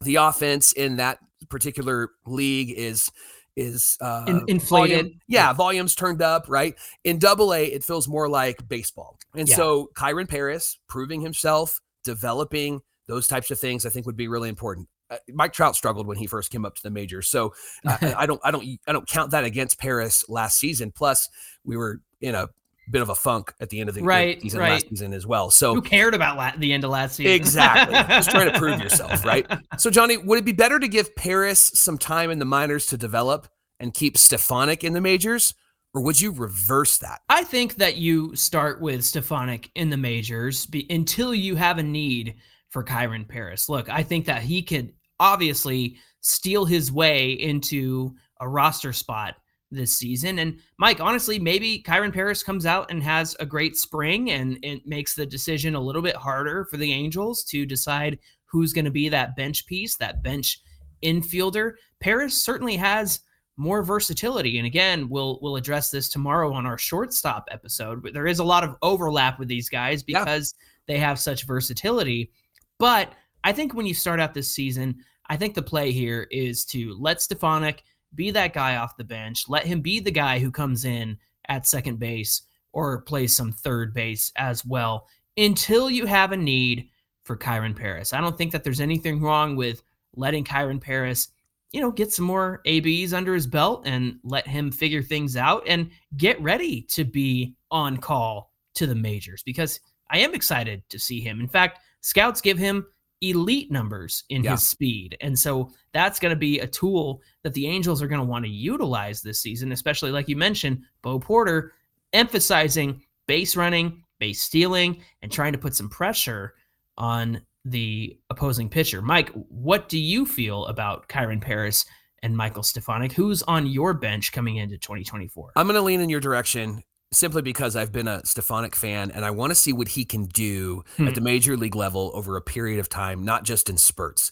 the 0.01 0.17
offense 0.17 0.73
in 0.73 0.97
that 0.97 1.19
particular 1.49 2.11
league 2.27 2.71
is 2.77 3.11
is 3.57 3.97
uh 4.01 4.25
In- 4.27 4.45
inflated. 4.49 4.97
volume- 4.99 5.21
yeah, 5.29 5.53
volumes 5.53 5.95
turned 5.95 6.21
up, 6.21 6.47
right? 6.49 6.75
In 7.05 7.19
double 7.21 7.55
A, 7.55 7.65
it 7.67 7.85
feels 7.85 8.09
more 8.09 8.29
like 8.29 8.67
baseball. 8.69 9.17
And 9.37 9.49
Yeah. 9.49 9.55
so 9.57 9.91
Kyren 9.95 10.29
Paris 10.29 10.79
proving 10.89 11.21
himself, 11.21 11.81
developing 12.03 12.81
those 13.07 13.29
types 13.29 13.51
of 13.53 13.61
things, 13.61 13.87
I 13.87 13.91
think 13.91 14.07
would 14.07 14.17
be 14.17 14.27
really 14.27 14.49
important. 14.49 14.89
Uh, 15.11 15.19
Mike 15.33 15.53
Trout 15.53 15.77
struggled 15.77 16.07
when 16.09 16.17
he 16.17 16.27
first 16.27 16.51
came 16.51 16.65
up 16.65 16.75
to 16.75 16.83
the 16.83 16.91
majors, 16.91 17.29
so 17.29 17.55
I, 17.87 18.15
I 18.19 18.27
don't, 18.27 18.41
I 18.43 18.51
don't, 18.51 18.65
I 18.89 18.93
don't 18.93 19.07
count 19.07 19.31
that 19.31 19.45
against 19.45 19.79
Paris 19.79 20.25
last 20.29 20.59
season. 20.59 20.91
Plus, 20.91 21.29
we 21.65 21.77
were 21.77 22.01
in 22.21 22.35
a 22.35 22.49
bit 22.91 23.03
of 23.03 23.09
a 23.09 23.15
funk 23.15 23.53
at 23.61 23.71
the 23.71 23.81
end 23.81 23.89
of 23.89 23.95
the 23.95 24.03
Right, 24.03 24.41
season 24.43 24.61
right. 24.61 24.73
last 24.73 24.89
season 24.89 25.13
as 25.13 25.27
well. 25.27 25.51
So 25.51 25.75
Who 25.75 25.83
cared 25.83 26.15
about 26.15 26.37
la- 26.37 26.57
the 26.57 26.73
end 26.73 26.85
of 26.85 26.91
last 26.91 27.17
season? 27.17 27.33
Exactly. 27.33 27.95
Just 28.09 28.31
trying 28.31 28.53
to 28.53 28.59
prove 28.59 28.81
yourself, 28.81 29.25
right? 29.25 29.47
So, 29.79 29.91
Johnny, 29.91 30.17
would 30.17 30.39
it 30.39 30.45
be 30.45 30.53
better 30.53 30.79
to 30.79 30.89
give 30.89 31.15
Paris 31.17 31.71
some 31.75 31.99
time 31.99 32.31
in 32.31 32.39
the 32.39 32.45
minors 32.45 32.87
to 32.87 32.97
develop 32.97 33.49
and 33.81 33.93
keep 33.93 34.17
Stefanic 34.19 34.85
in 34.85 34.93
the 34.93 35.01
majors, 35.01 35.55
or 35.95 36.03
would 36.03 36.21
you 36.21 36.31
reverse 36.33 36.99
that? 36.99 37.21
I 37.29 37.45
think 37.45 37.77
that 37.77 37.97
you 37.97 38.35
start 38.37 38.81
with 38.81 39.05
Stefanic 39.05 39.71
in 39.75 39.91
the 39.91 39.97
majors 39.97 40.67
be, 40.67 40.87
until 40.91 41.35
you 41.35 41.57
have 41.57 41.79
a 41.79 41.83
need 41.83 42.37
for 42.71 42.85
Kyren 42.85 43.27
Paris. 43.29 43.69
Look, 43.69 43.89
I 43.89 44.03
think 44.03 44.27
that 44.27 44.43
he 44.43 44.63
could 44.63 44.93
obviously 45.21 45.97
steal 46.21 46.65
his 46.65 46.91
way 46.91 47.33
into 47.33 48.15
a 48.41 48.49
roster 48.49 48.93
spot 48.93 49.37
this 49.75 49.97
season. 49.97 50.39
And 50.39 50.59
Mike, 50.79 51.01
honestly, 51.01 51.39
maybe 51.39 51.83
Kyren 51.87 52.13
Paris 52.13 52.43
comes 52.43 52.67
out 52.67 52.91
and 52.91 53.03
has 53.03 53.37
a 53.41 53.47
great 53.47 53.77
spring 53.77 54.31
and 54.31 54.59
it 54.63 54.87
makes 54.87 55.15
the 55.15 55.27
decision 55.27 55.75
a 55.75 55.81
little 55.81 56.03
bit 56.03 56.17
harder 56.17 56.65
for 56.67 56.77
the 56.77 56.93
Angels 56.93 57.45
to 57.45 57.67
decide 57.67 58.19
who's 58.47 58.73
going 58.73 58.85
to 58.85 58.91
be 58.91 59.09
that 59.09 59.37
bench 59.37 59.67
piece, 59.67 59.97
that 59.97 60.23
bench 60.23 60.61
infielder. 61.03 61.73
Paris 62.01 62.43
certainly 62.43 62.77
has 62.77 63.21
more 63.57 63.83
versatility. 63.83 64.59
And 64.59 64.67
again, 64.67 65.09
we'll 65.09 65.39
we'll 65.41 65.57
address 65.57 65.91
this 65.91 66.09
tomorrow 66.09 66.53
on 66.53 66.67
our 66.67 66.79
shortstop 66.79 67.49
episode. 67.51 68.03
But 68.03 68.13
there 68.13 68.27
is 68.27 68.41
a 68.41 68.45
lot 68.45 68.65
of 68.65 68.77
overlap 68.83 69.39
with 69.39 69.49
these 69.49 69.69
guys 69.69 70.03
Yeah. 70.07 70.21
because 70.25 70.55
they 70.87 70.99
have 70.99 71.19
such 71.19 71.47
versatility. 71.47 72.33
But 72.79 73.13
I 73.45 73.53
think 73.53 73.75
when 73.75 73.87
you 73.87 73.95
start 73.95 74.21
out 74.21 74.35
this 74.35 74.53
season, 74.53 74.97
I 75.29 75.37
think 75.37 75.55
the 75.55 75.63
play 75.63 75.93
here 75.93 76.27
is 76.31 76.65
to 76.67 76.97
let 76.99 77.23
Stefanic 77.23 77.83
be 78.15 78.31
that 78.33 78.53
guy 78.53 78.77
off 78.77 78.97
the 78.97 79.05
bench. 79.05 79.49
Let 79.49 79.67
him 79.67 79.81
be 79.81 80.01
the 80.01 80.11
guy 80.11 80.39
who 80.39 80.51
comes 80.51 80.85
in 80.85 81.19
at 81.49 81.67
second 81.67 81.99
base 81.99 82.43
or 82.73 83.03
plays 83.03 83.35
some 83.35 83.53
third 83.53 83.95
base 83.95 84.33
as 84.37 84.65
well 84.65 85.07
until 85.37 85.91
you 85.91 86.07
have 86.07 86.33
a 86.33 86.37
need 86.37 86.89
for 87.25 87.37
Kyren 87.37 87.77
Paris. 87.77 88.13
I 88.13 88.21
don't 88.21 88.37
think 88.37 88.53
that 88.53 88.65
there's 88.65 88.81
anything 88.81 89.21
wrong 89.21 89.57
with 89.57 89.83
letting 90.15 90.45
Kyren 90.45 90.81
Paris, 90.81 91.29
you 91.73 91.81
know, 91.81 91.91
get 91.91 92.13
some 92.13 92.25
more 92.25 92.61
ABs 92.67 93.13
under 93.13 93.35
his 93.35 93.47
belt 93.47 93.83
and 93.87 94.19
let 94.23 94.47
him 94.47 94.71
figure 94.71 95.03
things 95.03 95.37
out 95.37 95.65
and 95.67 95.91
get 96.17 96.41
ready 96.41 96.83
to 96.83 97.05
be 97.05 97.55
on 97.71 97.97
call 97.97 98.53
to 98.75 98.87
the 98.87 98.95
majors 98.95 99.43
because 99.43 99.81
I 100.11 100.19
am 100.19 100.35
excited 100.35 100.83
to 100.91 100.99
see 100.99 101.21
him. 101.21 101.41
In 101.41 101.49
fact, 101.49 101.81
scouts 102.01 102.41
give 102.41 102.59
him 102.59 102.87
elite 103.31 103.71
numbers 103.71 104.25
in 104.29 104.45
Yeah. 104.45 104.53
his 104.53 104.67
speed. 104.67 105.17
And 105.21 105.39
so 105.39 105.71
that's 105.93 106.19
going 106.19 106.31
to 106.31 106.39
be 106.39 106.61
a 106.61 106.67
tool 106.67 107.23
that 107.43 107.55
the 107.55 107.67
Angels 107.67 108.03
are 108.03 108.09
going 108.09 108.21
to 108.21 108.27
want 108.27 108.45
to 108.45 108.51
utilize 108.51 109.23
this 109.23 109.41
season, 109.41 109.73
especially 109.73 110.11
like 110.11 110.29
you 110.29 110.37
mentioned, 110.37 110.83
Bo 111.03 111.19
Porter 111.19 111.73
emphasizing 112.13 113.03
base 113.27 113.57
running, 113.57 114.03
base 114.19 114.43
stealing, 114.43 115.03
and 115.23 115.31
trying 115.33 115.53
to 115.53 115.59
put 115.59 115.75
some 115.75 115.89
pressure 115.89 116.55
on 116.97 117.41
the 117.65 118.17
opposing 118.31 118.69
pitcher. 118.69 119.03
Mike, 119.03 119.31
what 119.49 119.89
do 119.89 119.99
you 119.99 120.27
feel 120.27 120.67
about 120.67 121.09
Kyren 121.09 121.41
Paris 121.41 121.85
and 122.23 122.37
Michael 122.37 122.63
Stefanic? 122.63 123.13
Who's 123.13 123.43
on 123.45 123.67
your 123.67 123.95
bench 123.95 124.33
coming 124.33 124.57
into 124.57 124.79
2024? 124.79 125.53
I'm 125.57 125.67
going 125.67 125.75
to 125.75 125.81
lean 125.83 126.01
in 126.01 126.09
your 126.09 126.21
direction 126.21 126.83
simply 127.15 127.43
because 127.43 127.77
I've 127.77 127.93
been 127.93 128.09
a 128.09 128.25
Stefanic 128.27 128.75
fan 128.77 129.11
and 129.11 129.25
I 129.25 129.31
want 129.31 129.51
to 129.51 129.55
see 129.55 129.73
what 129.73 129.89
he 129.89 130.05
can 130.05 130.27
do 130.27 130.85
Hmm. 130.97 131.09
at 131.09 131.15
the 131.15 131.21
major 131.21 131.57
league 131.57 131.77
level 131.77 132.11
over 132.15 132.37
a 132.37 132.43
period 132.43 132.81
of 132.81 132.89
time, 132.89 133.25
not 133.25 133.45
just 133.45 133.71
in 133.71 133.77
spurts. 133.79 134.31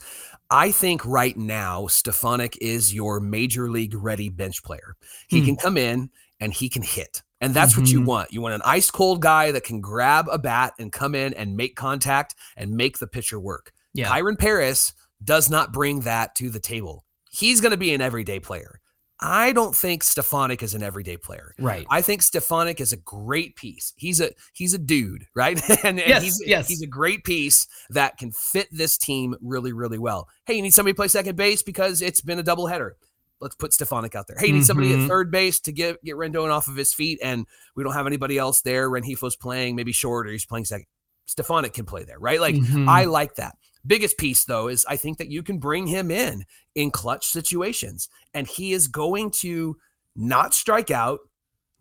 I 0.50 0.70
think 0.70 1.04
right 1.06 1.36
now, 1.36 1.86
Stefanic 1.86 2.58
is 2.60 2.92
your 2.92 3.20
major 3.20 3.70
league 3.70 3.94
ready 3.94 4.28
bench 4.28 4.62
player. 4.62 4.96
He 5.28 5.40
Hmm. 5.40 5.46
can 5.46 5.56
come 5.56 5.76
in 5.78 6.10
and 6.40 6.52
he 6.52 6.68
can 6.68 6.82
hit. 6.82 7.22
And 7.40 7.54
that's 7.54 7.76
what 7.76 7.88
you 7.88 8.00
Mhm. 8.00 8.04
want. 8.06 8.32
You 8.32 8.40
want 8.40 8.54
an 8.54 8.62
ice 8.64 8.90
cold 8.90 9.20
guy 9.20 9.50
that 9.50 9.64
can 9.64 9.80
grab 9.80 10.28
a 10.30 10.38
bat 10.38 10.74
and 10.78 10.92
come 10.92 11.14
in 11.14 11.34
and 11.34 11.56
make 11.56 11.74
contact 11.74 12.34
and 12.56 12.70
make 12.72 12.98
the 12.98 13.06
pitcher 13.08 13.40
work. 13.40 13.72
Yeah. 13.94 14.08
Kyren 14.08 14.38
Paris 14.38 14.92
does 15.24 15.50
not 15.50 15.72
bring 15.72 16.00
that 16.00 16.34
to 16.36 16.50
the 16.50 16.60
table. 16.60 17.04
He's 17.30 17.60
going 17.60 17.70
to 17.72 17.76
be 17.76 17.94
an 17.94 18.00
everyday 18.00 18.38
player. 18.38 18.80
I 19.22 19.52
don't 19.52 19.74
think 19.74 20.02
Stefanic 20.02 20.62
is 20.62 20.74
an 20.74 20.82
everyday 20.82 21.16
player. 21.16 21.54
Right. 21.58 21.86
I 21.88 22.02
think 22.02 22.22
Stefanic 22.22 22.80
is 22.80 22.92
a 22.92 22.96
great 22.96 23.56
piece. 23.56 23.92
He's 23.96 24.20
a 24.20 24.32
he's 24.52 24.74
a 24.74 24.78
dude, 24.78 25.24
right? 25.34 25.60
and, 25.84 25.98
and 26.00 26.08
Yes, 26.08 26.22
he's, 26.22 26.42
yes. 26.44 26.68
he's 26.68 26.82
a 26.82 26.86
great 26.86 27.24
piece 27.24 27.66
that 27.90 28.18
can 28.18 28.32
fit 28.32 28.68
this 28.72 28.98
team 28.98 29.36
really, 29.40 29.72
really 29.72 29.98
well. 29.98 30.28
Hey, 30.46 30.54
you 30.54 30.62
need 30.62 30.74
somebody 30.74 30.92
to 30.92 30.96
play 30.96 31.08
second 31.08 31.36
base 31.36 31.62
because 31.62 32.02
it's 32.02 32.20
been 32.20 32.38
a 32.38 32.42
doubleheader. 32.44 32.92
Let's 33.40 33.54
put 33.56 33.72
Stefanic 33.72 34.14
out 34.14 34.26
there. 34.28 34.36
Hey, 34.38 34.46
you 34.48 34.52
need 34.52 34.64
somebody 34.66 34.90
Mhm. 34.90 35.02
at 35.04 35.08
third 35.08 35.30
base 35.30 35.58
to 35.60 35.72
get 35.72 36.02
get 36.04 36.16
Rendon 36.16 36.50
off 36.50 36.68
of 36.68 36.76
his 36.76 36.92
feet, 36.94 37.18
and 37.22 37.46
we 37.76 37.82
don't 37.84 37.92
have 37.94 38.06
anybody 38.06 38.38
else 38.38 38.60
there. 38.62 38.88
Rengifo's 38.90 39.36
playing 39.36 39.74
maybe 39.76 39.92
short 39.92 40.26
or 40.26 40.30
he's 40.30 40.46
playing 40.46 40.64
second. 40.64 40.86
Stefanic 41.26 41.72
can 41.72 41.84
play 41.84 42.04
there, 42.04 42.18
right? 42.18 42.40
Like 42.40 42.54
Mhm. 42.56 42.88
I 42.88 43.04
like 43.04 43.36
that. 43.36 43.56
Biggest 43.86 44.16
piece 44.16 44.44
though 44.44 44.68
is 44.68 44.86
I 44.88 44.96
think 44.96 45.18
that 45.18 45.30
you 45.30 45.42
can 45.42 45.58
bring 45.58 45.86
him 45.86 46.10
in 46.10 46.44
in 46.74 46.90
clutch 46.90 47.26
situations 47.26 48.08
and 48.34 48.46
he 48.46 48.72
is 48.72 48.88
going 48.88 49.30
to 49.32 49.76
not 50.16 50.54
strike 50.54 50.90
out. 50.90 51.20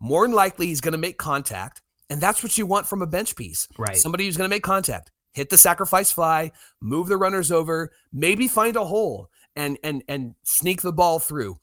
More 0.00 0.26
than 0.26 0.34
likely 0.34 0.66
he's 0.66 0.80
going 0.80 0.92
to 0.92 0.98
make 0.98 1.16
contact 1.16 1.80
and 2.12 2.20
that's 2.20 2.42
what 2.42 2.58
you 2.58 2.66
want 2.66 2.86
from 2.86 3.00
a 3.00 3.06
bench 3.06 3.36
piece. 3.36 3.66
right. 3.78 3.96
Somebody 3.96 4.26
who's 4.26 4.36
going 4.36 4.48
to 4.48 4.54
make 4.54 4.62
contact, 4.62 5.10
hit 5.32 5.48
the 5.48 5.56
sacrifice 5.56 6.12
fly, 6.12 6.52
move 6.82 7.08
the 7.08 7.16
runners 7.16 7.50
over, 7.50 7.90
maybe 8.12 8.48
find 8.48 8.76
a 8.76 8.84
hole 8.84 9.30
and 9.56 9.78
and 9.82 10.02
and 10.08 10.34
sneak 10.42 10.82
the 10.82 10.92
ball 10.92 11.18
through. 11.18 11.58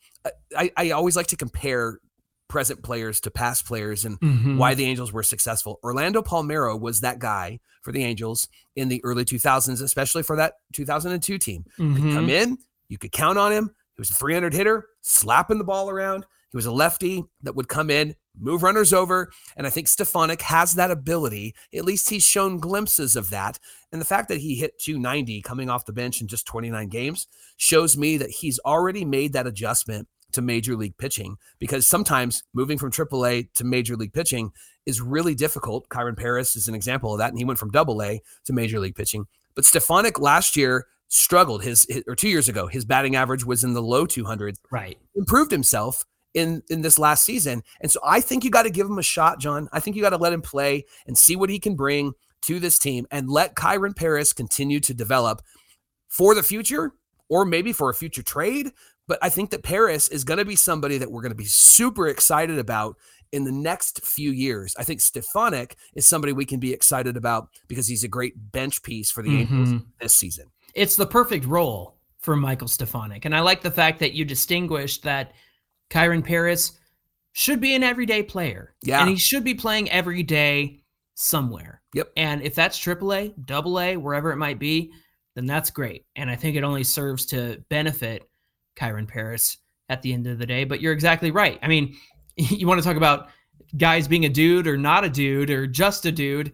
I 0.58 0.72
I 0.76 0.90
always 0.92 1.16
like 1.16 1.28
to 1.28 1.38
compare 1.38 2.00
present 2.50 2.84
players 2.84 3.22
to 3.22 3.32
past 3.32 3.66
players 3.66 4.04
and 4.04 4.20
Mhm. 4.20 4.58
why 4.58 4.74
the 4.74 4.84
Angels 4.84 5.14
were 5.14 5.24
successful. 5.24 5.80
Orlando 5.84 6.22
Palmeiro 6.22 6.78
was 6.78 7.00
that 7.00 7.20
guy 7.20 7.60
for 7.82 7.94
the 7.94 8.04
Angels 8.04 8.48
in 8.76 8.90
the 8.90 9.02
early 9.06 9.24
2000s, 9.24 9.80
especially 9.80 10.24
for 10.24 10.36
that 10.36 10.56
2002 10.74 11.38
team. 11.38 11.64
He'd 11.78 12.14
come 12.14 12.30
in, 12.30 12.58
you 12.90 12.98
could 12.98 13.12
count 13.14 13.38
on 13.38 13.52
him. 13.54 13.70
He 13.96 14.02
was 14.02 14.10
a 14.10 14.16
300 14.16 14.54
hitter, 14.54 14.88
slapping 15.02 15.58
the 15.60 15.64
ball 15.64 15.90
around. 15.90 16.26
He 16.52 16.58
was 16.58 16.66
a 16.66 16.72
lefty 16.72 17.24
that 17.44 17.56
would 17.56 17.68
come 17.68 17.92
in, 17.92 18.16
move 18.36 18.64
runners 18.64 18.92
over. 18.94 19.30
And 19.56 19.68
I 19.68 19.70
think 19.70 19.88
Stefanic 19.88 20.42
has 20.42 20.74
that 20.74 20.90
ability. 20.90 21.54
At 21.74 21.86
least 21.86 22.10
he's 22.10 22.24
shown 22.24 22.58
glimpses 22.58 23.16
of 23.16 23.30
that. 23.30 23.60
And 23.92 24.02
the 24.02 24.06
fact 24.06 24.30
that 24.30 24.40
he 24.40 24.56
hit 24.56 24.80
290 24.80 25.44
coming 25.44 25.70
off 25.70 25.86
the 25.86 25.94
bench 25.94 26.22
in 26.22 26.28
just 26.28 26.48
29 26.48 26.88
games 26.90 27.28
shows 27.58 27.96
me 27.96 28.18
that 28.18 28.32
he's 28.32 28.60
already 28.66 29.06
made 29.06 29.34
that 29.34 29.46
adjustment 29.46 30.08
to 30.32 30.42
major 30.42 30.76
league 30.76 30.98
pitching 30.98 31.38
because 31.60 31.88
sometimes 31.88 32.44
moving 32.54 32.78
from 32.78 32.92
AAA 32.92 33.52
to 33.54 33.64
major 33.64 33.96
league 33.96 34.14
pitching 34.14 34.52
is 34.86 35.02
really 35.02 35.36
difficult. 35.36 35.88
Kyren 35.90 36.18
Paris 36.18 36.56
is 36.56 36.68
an 36.68 36.76
example 36.76 37.14
of 37.14 37.20
that, 37.20 37.30
and 37.30 37.38
he 37.38 37.46
went 37.46 37.60
from 37.60 37.70
double 37.72 38.02
A 38.02 38.22
to 38.46 38.54
major 38.54 38.80
league 38.80 38.96
pitching. 38.96 39.26
But 39.56 39.66
Stefanic 39.66 40.20
last 40.20 40.56
year 40.56 40.88
struggled. 41.10 41.64
His, 41.64 41.86
his 41.90 42.04
or 42.08 42.16
two 42.16 42.30
years 42.30 42.48
ago, 42.48 42.68
his 42.68 42.86
batting 42.86 43.16
average 43.16 43.46
was 43.46 43.64
in 43.64 43.74
the 43.74 43.82
low 43.82 44.06
200s. 44.06 44.58
Right. 44.72 44.98
Improved 45.16 45.52
himself 45.52 46.06
in 46.34 46.62
in 46.70 46.82
this 46.82 47.00
last 47.00 47.26
season, 47.26 47.64
and 47.82 47.92
so 47.92 48.00
I 48.06 48.22
think 48.22 48.44
you 48.44 48.52
got 48.52 48.64
to 48.64 48.70
give 48.70 48.88
him 48.88 49.00
a 49.00 49.04
shot, 49.04 49.40
John. 49.40 49.68
I 49.74 49.80
think 49.80 49.96
you 49.96 50.02
got 50.02 50.12
to 50.12 50.18
let 50.18 50.32
him 50.32 50.42
play 50.42 50.86
and 51.08 51.18
see 51.18 51.36
what 51.36 51.50
he 51.50 51.60
can 51.60 51.76
bring 51.76 52.14
to 52.44 52.60
this 52.60 52.80
team, 52.80 53.06
and 53.12 53.30
let 53.30 53.56
Kyren 53.56 53.96
Paris 53.96 54.32
continue 54.32 54.80
to 54.82 54.94
develop 54.94 55.42
for 56.08 56.36
the 56.36 56.44
future, 56.44 56.94
or 57.30 57.46
maybe 57.46 57.74
for 57.74 57.90
a 57.90 57.94
future 57.96 58.24
trade. 58.24 58.72
But 59.10 59.20
I 59.24 59.30
think 59.30 59.50
that 59.50 59.64
Paris 59.64 60.08
is 60.08 60.24
going 60.24 60.38
to 60.38 60.46
be 60.46 60.56
somebody 60.56 61.00
that 61.00 61.12
we're 61.12 61.24
going 61.24 61.32
to 61.32 61.36
be 61.36 61.44
super 61.46 62.08
excited 62.08 62.60
about 62.60 62.96
in 63.32 63.44
the 63.44 63.52
next 63.52 64.06
few 64.06 64.32
years. 64.32 64.76
I 64.78 64.84
think 64.84 65.02
Stefanic 65.02 65.76
is 65.96 66.06
somebody 66.06 66.32
we 66.32 66.46
can 66.46 66.60
be 66.60 66.72
excited 66.72 67.18
about 67.18 67.50
because 67.68 67.88
he's 67.88 68.04
a 68.04 68.08
great 68.08 68.36
bench 68.52 68.84
piece 68.84 69.10
for 69.10 69.24
the 69.24 69.36
Angels 69.40 69.70
Mhm. 69.70 69.86
this 70.00 70.16
season. 70.16 70.46
It's 70.76 70.96
the 70.96 71.08
perfect 71.08 71.46
role 71.46 71.98
for 72.20 72.36
Michael 72.36 72.68
Stefanic. 72.68 73.26
And 73.26 73.36
I 73.36 73.40
like 73.40 73.62
the 73.62 73.72
fact 73.72 74.00
that 74.00 74.14
you 74.14 74.26
distinguished 74.26 75.02
that 75.04 75.34
Kyren 75.90 76.24
Paris 76.24 76.74
should 77.32 77.60
be 77.60 77.74
an 77.74 77.82
everyday 77.84 78.22
player. 78.22 78.76
Yeah. 78.84 79.02
And 79.02 79.10
he 79.10 79.16
should 79.16 79.44
be 79.44 79.56
playing 79.56 79.90
every 79.90 80.22
day 80.22 80.84
somewhere. 81.16 81.82
Yep. 81.96 82.12
And 82.16 82.44
if 82.44 82.54
that's 82.54 82.78
AAA, 82.78 83.34
double 83.46 83.80
A, 83.80 83.98
wherever 83.98 84.32
it 84.32 84.38
might 84.38 84.60
be, 84.60 84.92
then 85.36 85.48
that's 85.48 85.72
great. 85.72 86.06
And 86.16 86.30
I 86.30 86.36
think 86.36 86.56
it 86.56 86.64
only 86.64 86.84
serves 86.84 87.26
to 87.28 87.64
benefit 87.70 88.29
Kyren 88.80 89.08
Paris 89.08 89.58
at 89.90 90.02
the 90.02 90.14
end 90.14 90.28
of 90.28 90.38
the 90.38 90.46
day. 90.46 90.64
But 90.64 90.82
you're 90.82 90.94
exactly 90.94 91.32
right. 91.32 91.60
I 91.62 91.68
mean, 91.68 91.96
you 92.36 92.68
want 92.68 92.80
to 92.82 92.88
talk 92.88 92.98
about 92.98 93.30
guys 93.78 94.08
being 94.08 94.26
a 94.26 94.30
dude 94.30 94.68
or 94.68 94.78
not 94.78 95.04
a 95.04 95.10
dude 95.10 95.50
or 95.50 95.68
just 95.68 96.06
a 96.06 96.12
dude. 96.12 96.52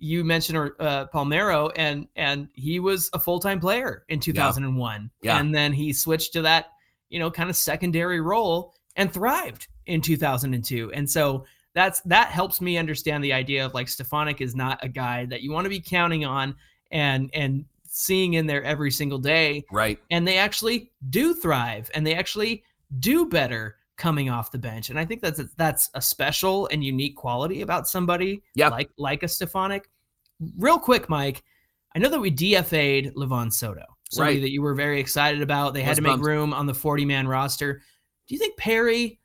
You 0.00 0.22
mentioned 0.24 0.72
uh, 0.78 1.06
Palmeiro, 1.12 1.72
and 1.74 2.06
and 2.14 2.48
he 2.54 2.78
was 2.78 3.10
a 3.14 3.18
full 3.18 3.40
time 3.40 3.58
player 3.58 4.04
in 4.08 4.20
2001, 4.20 5.10
Yeah. 5.22 5.38
and 5.40 5.52
then 5.54 5.72
he 5.72 5.92
switched 5.92 6.32
to 6.34 6.42
that 6.42 6.66
you 7.08 7.18
know 7.18 7.30
kind 7.30 7.50
of 7.50 7.56
secondary 7.56 8.20
role 8.20 8.74
and 8.94 9.12
thrived 9.12 9.66
in 9.86 10.00
2002. 10.00 10.92
And 10.92 11.08
so 11.10 11.44
that's 11.74 12.00
that 12.02 12.28
helps 12.28 12.60
me 12.60 12.78
understand 12.78 13.24
the 13.24 13.32
idea 13.32 13.66
of 13.66 13.74
like 13.74 13.88
Stefanic 13.88 14.40
is 14.40 14.54
not 14.54 14.78
a 14.84 14.88
guy 14.88 15.24
that 15.26 15.42
you 15.42 15.50
want 15.52 15.64
to 15.64 15.70
be 15.70 15.80
counting 15.80 16.24
on 16.24 16.54
and 16.92 17.28
and 17.34 17.64
seeing 17.88 18.34
in 18.34 18.46
there 18.46 18.62
every 18.64 18.90
single 18.90 19.18
day 19.18 19.64
Right. 19.72 19.98
and 20.10 20.26
they 20.26 20.36
actually 20.38 20.90
do 21.10 21.34
thrive 21.34 21.90
and 21.94 22.06
they 22.06 22.14
actually 22.14 22.62
do 23.00 23.26
better 23.26 23.76
coming 23.96 24.30
off 24.30 24.52
the 24.52 24.58
bench 24.58 24.90
and 24.90 24.98
i 24.98 25.04
think 25.04 25.20
that's 25.20 25.40
that's 25.56 25.90
a 25.94 26.00
special 26.00 26.68
and 26.70 26.84
unique 26.84 27.16
quality 27.16 27.62
about 27.62 27.88
somebody 27.88 28.42
Yeah. 28.54 28.68
like 28.68 28.90
like 28.96 29.22
a 29.24 29.28
stefanic 29.28 29.90
real 30.56 30.78
quick 30.78 31.08
mike 31.08 31.42
i 31.96 31.98
know 31.98 32.08
that 32.08 32.20
we 32.20 32.30
dfa'd 32.30 33.12
livan 33.14 33.52
soto 33.52 33.82
somebody 34.10 34.36
Right. 34.36 34.40
that 34.42 34.50
you 34.52 34.62
were 34.62 34.74
very 34.74 35.00
excited 35.00 35.42
about 35.42 35.74
they 35.74 35.82
had 35.82 35.96
to 35.96 36.02
make 36.02 36.20
room 36.20 36.52
on 36.54 36.66
the 36.66 36.74
40 36.74 37.04
man 37.04 37.26
roster 37.26 37.82
do 38.28 38.34
you 38.34 38.38
think 38.38 38.56
perry 38.56 39.18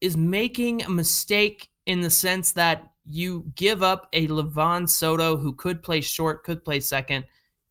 is 0.00 0.16
making 0.16 0.82
a 0.84 0.90
mistake 0.90 1.68
in 1.86 2.00
the 2.00 2.10
sense 2.10 2.52
that 2.52 2.84
you 3.06 3.44
give 3.56 3.82
up 3.82 4.08
a 4.12 4.28
livan 4.28 4.88
soto 4.88 5.36
who 5.36 5.52
could 5.54 5.82
play 5.82 6.00
short 6.00 6.44
could 6.44 6.64
play 6.64 6.78
second 6.80 7.24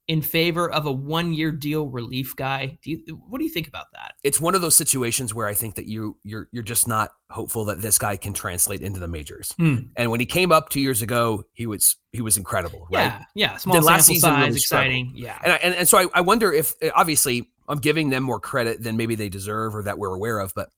in 0.07 0.21
favor 0.21 0.69
of 0.69 0.85
a 0.85 0.91
one-year 0.91 1.51
deal 1.51 1.87
relief 1.87 2.35
guy. 2.35 2.77
Do 2.81 2.91
you 2.91 3.21
what 3.29 3.37
do 3.39 3.45
you 3.45 3.49
think 3.49 3.67
about 3.67 3.85
that? 3.93 4.15
It's 4.23 4.41
one 4.41 4.53
of 4.53 4.61
those 4.61 4.75
situations 4.75 5.33
where 5.33 5.47
I 5.47 5.53
think 5.53 5.75
that 5.75 5.85
you 5.85 6.17
you're 6.23 6.49
you're 6.51 6.63
just 6.63 6.87
not 6.87 7.11
hopeful 7.29 7.65
that 7.65 7.81
this 7.81 7.97
guy 7.97 8.17
can 8.17 8.33
translate 8.33 8.81
into 8.81 8.99
the 8.99 9.07
majors. 9.07 9.53
Hmm. 9.57 9.77
And 9.95 10.11
when 10.11 10.19
he 10.19 10.25
came 10.25 10.51
up 10.51 10.69
two 10.69 10.81
years 10.81 11.01
ago, 11.01 11.43
he 11.53 11.67
was 11.67 11.95
he 12.11 12.21
was 12.21 12.35
incredible, 12.37 12.87
right? 12.91 13.05
Yeah, 13.05 13.23
yeah, 13.33 13.57
small 13.57 13.75
Then 13.75 13.83
last 13.83 14.05
sample 14.07 14.15
season 14.15 14.29
size, 14.29 14.47
really 14.47 14.59
struggled. 14.59 14.87
exciting. 14.87 15.11
Yeah, 15.15 15.39
And, 15.43 15.53
I, 15.53 15.55
and 15.57 15.75
and 15.75 15.87
so 15.87 15.97
I, 15.97 16.07
I 16.13 16.21
wonder 16.21 16.51
if 16.51 16.73
obviously 16.95 17.49
I'm 17.69 17.79
giving 17.79 18.09
them 18.09 18.23
more 18.23 18.41
credit 18.41 18.83
than 18.83 18.97
maybe 18.97 19.15
they 19.15 19.29
deserve 19.29 19.73
or 19.73 19.83
that 19.83 19.97
we're 19.97 20.13
aware 20.13 20.39
of, 20.39 20.53
but 20.53 20.69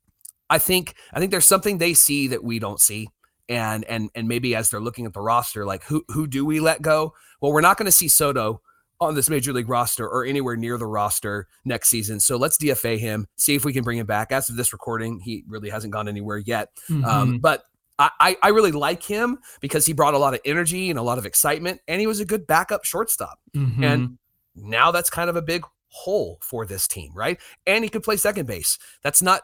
I 0.52 0.60
think 0.60 0.94
I 1.14 1.20
think 1.20 1.32
there's 1.32 1.46
something 1.46 1.80
they 1.80 1.96
see 1.96 2.28
that 2.28 2.44
we 2.44 2.60
don't 2.60 2.80
see. 2.80 3.10
And 3.50 3.84
and 3.86 4.10
and 4.16 4.28
maybe 4.28 4.56
as 4.56 4.70
they're 4.70 4.80
looking 4.80 5.06
at 5.08 5.14
the 5.14 5.22
roster, 5.22 5.66
like 5.66 5.84
who 5.84 6.04
who 6.10 6.28
do 6.28 6.46
we 6.46 6.60
let 6.60 6.82
go? 6.82 7.14
Well, 7.42 7.52
we're 7.52 7.62
not 7.62 7.78
going 7.78 7.86
to 7.86 7.92
see 7.92 8.08
Soto 8.08 8.62
on 9.02 9.14
this 9.16 9.30
major 9.30 9.52
league 9.52 9.68
roster 9.70 10.08
or 10.08 10.24
anywhere 10.26 10.56
near 10.56 10.78
the 10.78 10.86
roster 10.88 11.48
next 11.66 11.90
season. 11.90 12.20
So 12.20 12.38
let's 12.38 12.58
DFA 12.58 12.98
him, 12.98 13.28
see 13.36 13.56
if 13.56 13.66
we 13.66 13.74
can 13.74 13.84
bring 13.84 13.98
him 13.98 14.06
back. 14.06 14.32
As 14.32 14.50
of 14.50 14.56
this 14.56 14.72
recording, 14.72 15.20
he 15.20 15.44
really 15.48 15.70
hasn't 15.70 15.92
gone 15.92 16.08
anywhere 16.08 16.38
yet. 16.38 16.70
Um, 16.90 17.04
Mhm. 17.04 17.42
but 17.42 17.64
I, 17.98 18.36
I 18.44 18.50
really 18.50 18.74
like 18.74 19.02
him 19.04 19.38
because 19.62 19.86
he 19.86 19.94
brought 19.94 20.14
a 20.14 20.18
lot 20.18 20.34
of 20.34 20.42
energy 20.44 20.90
and 20.90 21.00
a 21.00 21.02
lot 21.02 21.18
of 21.18 21.26
excitement, 21.26 21.80
and 21.88 22.02
he 22.02 22.08
was 22.08 22.20
a 22.20 22.26
good 22.26 22.46
backup 22.46 22.84
shortstop. 22.84 23.40
Mhm. 23.56 23.84
And 23.86 24.18
now 24.54 24.92
that's 24.92 25.10
kind 25.10 25.30
of 25.30 25.38
a 25.38 25.42
big 25.42 25.64
hole 25.88 26.38
for 26.42 26.66
this 26.66 26.90
team, 26.90 27.12
right? 27.16 27.40
And 27.66 27.86
he 27.86 27.90
could 27.90 28.04
play 28.04 28.18
second 28.18 28.48
base. 28.48 28.78
That's 29.02 29.22
not 29.22 29.44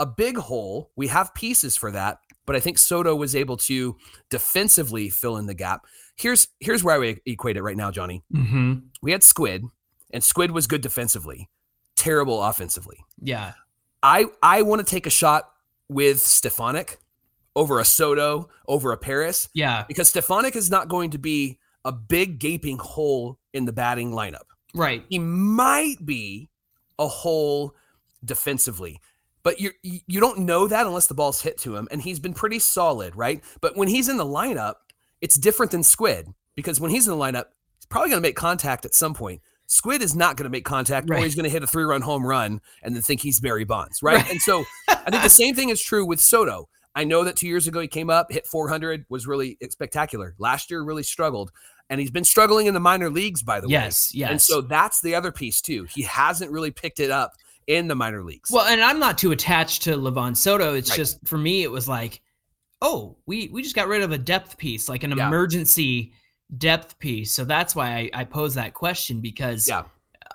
a 0.00 0.06
big 0.06 0.36
hole. 0.36 0.90
We 0.96 1.06
have 1.06 1.32
pieces 1.34 1.76
for 1.76 1.92
that, 1.92 2.18
but 2.46 2.56
I 2.56 2.60
think 2.60 2.78
Soto 2.78 3.14
was 3.14 3.36
able 3.36 3.56
to 3.58 3.96
defensively 4.28 5.08
fill 5.08 5.36
in 5.36 5.46
the 5.46 5.54
gap. 5.54 5.86
Here's 6.16 6.48
here's 6.60 6.84
where 6.84 6.94
I 6.94 6.98
would 6.98 7.20
equate 7.26 7.56
it 7.56 7.62
right 7.62 7.76
now, 7.76 7.90
Johnny. 7.90 8.22
Mhm. 8.32 8.82
We 9.02 9.12
had 9.12 9.22
Squid, 9.22 9.64
and 10.12 10.22
Squid 10.22 10.50
was 10.52 10.66
good 10.66 10.80
defensively, 10.80 11.48
terrible 11.96 12.42
offensively. 12.42 12.98
Yeah. 13.20 13.54
I 14.02 14.26
I 14.42 14.62
want 14.62 14.80
to 14.80 14.86
take 14.86 15.06
a 15.06 15.10
shot 15.10 15.50
with 15.88 16.20
Stefanic 16.20 16.98
over 17.56 17.78
a 17.80 17.84
Soto, 17.84 18.48
over 18.68 18.92
a 18.92 18.96
Paris, 18.96 19.48
Yeah. 19.54 19.84
because 19.86 20.08
Stefanic 20.08 20.56
is 20.56 20.70
not 20.70 20.88
going 20.88 21.10
to 21.10 21.18
be 21.18 21.58
a 21.84 21.92
big 21.92 22.38
gaping 22.38 22.78
hole 22.78 23.38
in 23.52 23.64
the 23.64 23.72
batting 23.72 24.10
lineup. 24.12 24.44
Right. 24.74 25.04
He 25.08 25.18
might 25.18 26.04
be 26.04 26.50
a 26.98 27.06
hole 27.08 27.74
defensively, 28.24 29.00
but 29.42 29.60
you 29.60 29.72
you 29.82 30.20
don't 30.20 30.40
know 30.40 30.66
that 30.68 30.86
unless 30.86 31.06
the 31.08 31.14
ball's 31.14 31.42
hit 31.42 31.58
to 31.58 31.76
him, 31.76 31.88
and 31.90 32.00
he's 32.00 32.18
been 32.20 32.34
pretty 32.34 32.58
solid, 32.60 33.14
right? 33.16 33.42
But 33.60 33.76
when 33.76 33.88
he's 33.88 34.08
in 34.08 34.16
the 34.16 34.24
lineup, 34.24 34.76
it's 35.20 35.36
different 35.38 35.72
than 35.72 35.82
Squid 35.82 36.28
because 36.54 36.80
when 36.80 36.90
he's 36.90 37.06
in 37.06 37.16
the 37.16 37.22
lineup, 37.22 37.46
he's 37.76 37.86
probably 37.88 38.10
going 38.10 38.22
to 38.22 38.26
make 38.28 38.36
contact 38.36 38.84
at 38.84 38.94
some 38.94 39.14
point. 39.14 39.40
Squid 39.66 40.02
is 40.02 40.14
not 40.14 40.36
going 40.36 40.44
to 40.44 40.50
make 40.50 40.64
contact, 40.66 41.08
or 41.10 41.16
he's 41.16 41.34
going 41.34 41.44
to 41.44 41.50
hit 41.50 41.62
a 41.62 41.66
three-run 41.66 42.02
home 42.02 42.24
run 42.26 42.60
and 42.82 42.94
then 42.94 43.02
think 43.02 43.22
he's 43.22 43.40
Barry 43.40 43.64
Bonds, 43.64 43.98
right? 44.02 44.16
Right. 44.16 44.30
And 44.30 44.40
so 44.40 44.64
I 44.88 45.10
think 45.10 45.22
the 45.22 45.30
same 45.30 45.54
thing 45.54 45.70
is 45.70 45.82
true 45.82 46.04
with 46.04 46.20
Soto. 46.20 46.68
I 46.94 47.04
know 47.04 47.24
that 47.24 47.34
two 47.36 47.48
years 47.48 47.66
ago 47.66 47.80
he 47.80 47.88
came 47.88 48.10
up, 48.10 48.30
hit 48.30 48.46
400, 48.46 49.06
was 49.08 49.26
really 49.26 49.56
spectacular. 49.70 50.34
Last 50.38 50.70
year 50.70 50.84
really 50.84 51.02
struggled, 51.02 51.50
and 51.90 51.98
he's 52.00 52.10
been 52.10 52.24
struggling 52.24 52.66
in 52.66 52.74
the 52.74 52.80
minor 52.80 53.08
leagues, 53.10 53.42
by 53.42 53.58
the 53.60 53.66
way. 53.66 53.72
Yes. 53.72 54.14
Yes. 54.14 54.30
And 54.30 54.40
so 54.40 54.60
that's 54.60 55.00
the 55.00 55.14
other 55.14 55.32
piece 55.32 55.60
too. 55.62 55.86
He 55.92 56.02
hasn't 56.02 56.50
really 56.52 56.70
picked 56.70 57.00
it 57.00 57.10
up 57.10 57.32
in 57.66 57.88
the 57.88 57.94
minor 57.94 58.22
leagues. 58.22 58.50
Well, 58.50 58.66
and 58.66 58.82
I'm 58.82 58.98
not 58.98 59.16
too 59.18 59.32
attached 59.32 59.82
to 59.84 59.96
Livan 59.96 60.36
Soto. 60.36 60.74
It's 60.74 60.90
Right. 60.90 60.96
just 60.96 61.26
for 61.26 61.38
me, 61.38 61.62
it 61.62 61.70
was 61.70 61.88
like, 61.88 62.20
oh, 62.84 63.16
we 63.26 63.48
we 63.52 63.62
just 63.62 63.74
got 63.74 63.88
rid 63.88 64.02
of 64.02 64.12
a 64.12 64.18
depth 64.18 64.56
piece, 64.58 64.88
like 64.88 65.02
an 65.02 65.16
Yeah. 65.16 65.26
emergency 65.26 66.12
depth 66.58 66.98
piece. 67.00 67.32
So 67.32 67.44
that's 67.44 67.74
why 67.74 68.10
I, 68.14 68.20
I 68.20 68.24
pose 68.24 68.54
that 68.54 68.74
question 68.74 69.20
because 69.20 69.66
yeah, 69.68 69.82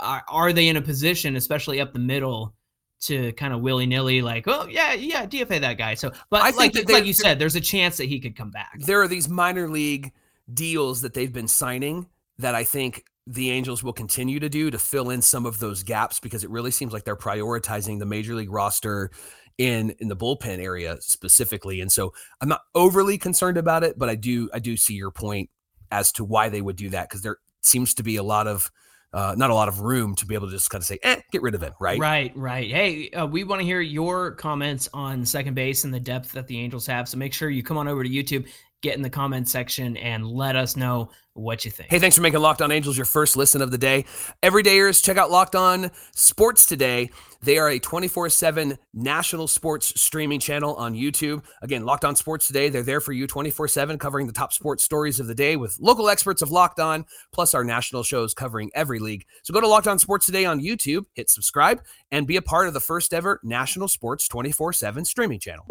are, 0.01 0.23
are 0.27 0.51
they 0.51 0.67
in 0.67 0.75
a 0.75 0.81
position, 0.81 1.35
especially 1.37 1.79
up 1.79 1.93
the 1.93 1.99
middle, 1.99 2.53
to 3.01 3.31
kind 3.33 3.53
of 3.53 3.61
willy 3.61 3.85
nilly 3.85 4.21
like, 4.21 4.45
oh 4.47 4.67
yeah, 4.67 4.93
yeah, 4.93 5.25
DFA 5.25 5.61
that 5.61 5.77
guy. 5.77 5.93
So, 5.93 6.11
but 6.29 6.41
I 6.41 6.51
think 6.51 6.75
like 6.75 6.89
like 6.89 7.05
you 7.05 7.13
said, 7.13 7.39
there's 7.39 7.55
a 7.55 7.61
chance 7.61 7.95
that 7.97 8.05
he 8.05 8.19
could 8.19 8.35
come 8.35 8.51
back. 8.51 8.79
there 8.79 9.01
are 9.01 9.07
these 9.07 9.29
minor 9.29 9.69
league 9.69 10.11
deals 10.53 11.01
that 11.01 11.13
they've 11.13 11.31
been 11.31 11.47
signing 11.47 12.07
that 12.39 12.55
I 12.55 12.63
think 12.63 13.05
the 13.27 13.51
Angels 13.51 13.83
will 13.83 13.93
continue 13.93 14.39
to 14.39 14.49
do 14.49 14.71
to 14.71 14.79
fill 14.79 15.11
in 15.11 15.21
some 15.21 15.45
of 15.45 15.59
those 15.59 15.83
gaps 15.83 16.19
because 16.19 16.43
it 16.43 16.49
really 16.49 16.71
seems 16.71 16.91
like 16.93 17.03
they're 17.03 17.15
prioritizing 17.15 17.99
the 17.99 18.05
major 18.05 18.33
league 18.33 18.51
roster 18.51 19.11
in 19.59 19.91
in 19.99 20.07
the 20.07 20.15
bullpen 20.15 20.57
area 20.57 20.97
specifically. 21.01 21.81
And 21.81 21.91
so 21.91 22.13
I'm 22.41 22.49
not 22.49 22.61
overly 22.73 23.19
concerned 23.19 23.57
about 23.57 23.83
it, 23.83 23.99
but 23.99 24.09
I 24.09 24.15
do 24.15 24.49
I 24.51 24.59
do 24.59 24.75
see 24.75 24.95
your 24.95 25.11
point 25.11 25.51
as 25.91 26.11
to 26.13 26.23
why 26.23 26.49
they 26.49 26.61
would 26.61 26.77
do 26.77 26.89
that 26.89 27.09
because 27.09 27.21
there 27.21 27.37
seems 27.61 27.93
to 27.95 28.03
be 28.03 28.15
a 28.15 28.23
lot 28.23 28.47
of 28.47 28.71
uh, 29.11 29.33
not 29.37 29.49
a 29.49 29.53
lot 29.53 29.67
of 29.67 29.79
room 29.79 30.15
to 30.15 30.25
be 30.25 30.35
able 30.35 30.47
to 30.47 30.53
just 30.53 30.69
kind 30.69 30.81
of 30.81 30.85
say, 30.85 30.99
eh, 31.01 31.19
get 31.31 31.41
rid 31.41 31.55
of 31.55 31.61
him, 31.61 31.73
right? 31.79 31.99
Right, 31.99 32.31
right. 32.35 32.69
Hey, 32.69 33.09
uh, 33.09 33.25
we 33.25 33.43
want 33.43 33.59
to 33.59 33.65
hear 33.65 33.81
your 33.81 34.31
comments 34.31 34.87
on 34.93 35.25
second 35.25 35.55
base 35.55 35.83
and 35.83 35.91
the 35.91 35.99
depth 35.99 36.31
that 36.33 36.45
the 36.45 36.59
Angels 36.59 36.85
have. 36.85 37.09
So 37.09 37.17
make 37.17 37.33
sure 37.33 37.49
you 37.49 37.63
come 37.63 37.77
on 37.77 37.87
over 37.87 38.03
to 38.03 38.09
YouTube, 38.09 38.47
get 38.81 38.95
in 38.95 39.01
the 39.01 39.09
comment 39.09 39.47
section, 39.47 39.97
and 39.97 40.25
let 40.25 40.55
us 40.55 40.75
know 40.75 41.09
what 41.33 41.65
you 41.65 41.71
think. 41.71 41.89
Hey, 41.89 41.99
thanks 41.99 42.15
for 42.15 42.21
making 42.21 42.39
Locked 42.39 42.61
On 42.61 42.71
Angels 42.71 42.97
your 42.97 43.05
first 43.05 43.37
listen 43.37 43.61
of 43.61 43.71
the 43.71 43.77
day. 43.77 44.05
Everydayers, 44.43 45.03
check 45.03 45.17
out 45.17 45.31
Locked 45.31 45.55
On 45.55 45.89
Sports 46.13 46.65
today. 46.65 47.09
They 47.41 47.57
are 47.57 47.69
a 47.69 47.79
24 47.79 48.29
7 48.29 48.77
national 48.93 49.47
sports 49.47 49.99
streaming 49.99 50.39
channel 50.39 50.75
on 50.75 50.93
YouTube. 50.93 51.43
Again, 51.61 51.85
Locked 51.85 52.05
On 52.05 52.15
Sports 52.15 52.47
today, 52.47 52.69
they're 52.69 52.83
there 52.83 53.01
for 53.01 53.13
you 53.13 53.27
24 53.27 53.67
7, 53.67 53.97
covering 53.97 54.27
the 54.27 54.33
top 54.33 54.53
sports 54.53 54.83
stories 54.83 55.19
of 55.19 55.27
the 55.27 55.35
day 55.35 55.55
with 55.55 55.77
local 55.79 56.09
experts 56.09 56.41
of 56.41 56.51
Locked 56.51 56.79
On, 56.79 57.05
plus 57.31 57.53
our 57.53 57.63
national 57.63 58.03
shows 58.03 58.33
covering 58.33 58.69
every 58.75 58.99
league. 58.99 59.25
So 59.43 59.53
go 59.53 59.61
to 59.61 59.67
Locked 59.67 59.87
On 59.87 59.99
Sports 59.99 60.25
today 60.25 60.45
on 60.45 60.59
YouTube, 60.59 61.05
hit 61.13 61.29
subscribe, 61.29 61.81
and 62.11 62.27
be 62.27 62.35
a 62.35 62.41
part 62.41 62.67
of 62.67 62.73
the 62.73 62.81
first 62.81 63.13
ever 63.13 63.39
national 63.43 63.87
sports 63.87 64.27
24 64.27 64.73
7 64.73 65.05
streaming 65.05 65.39
channel. 65.39 65.65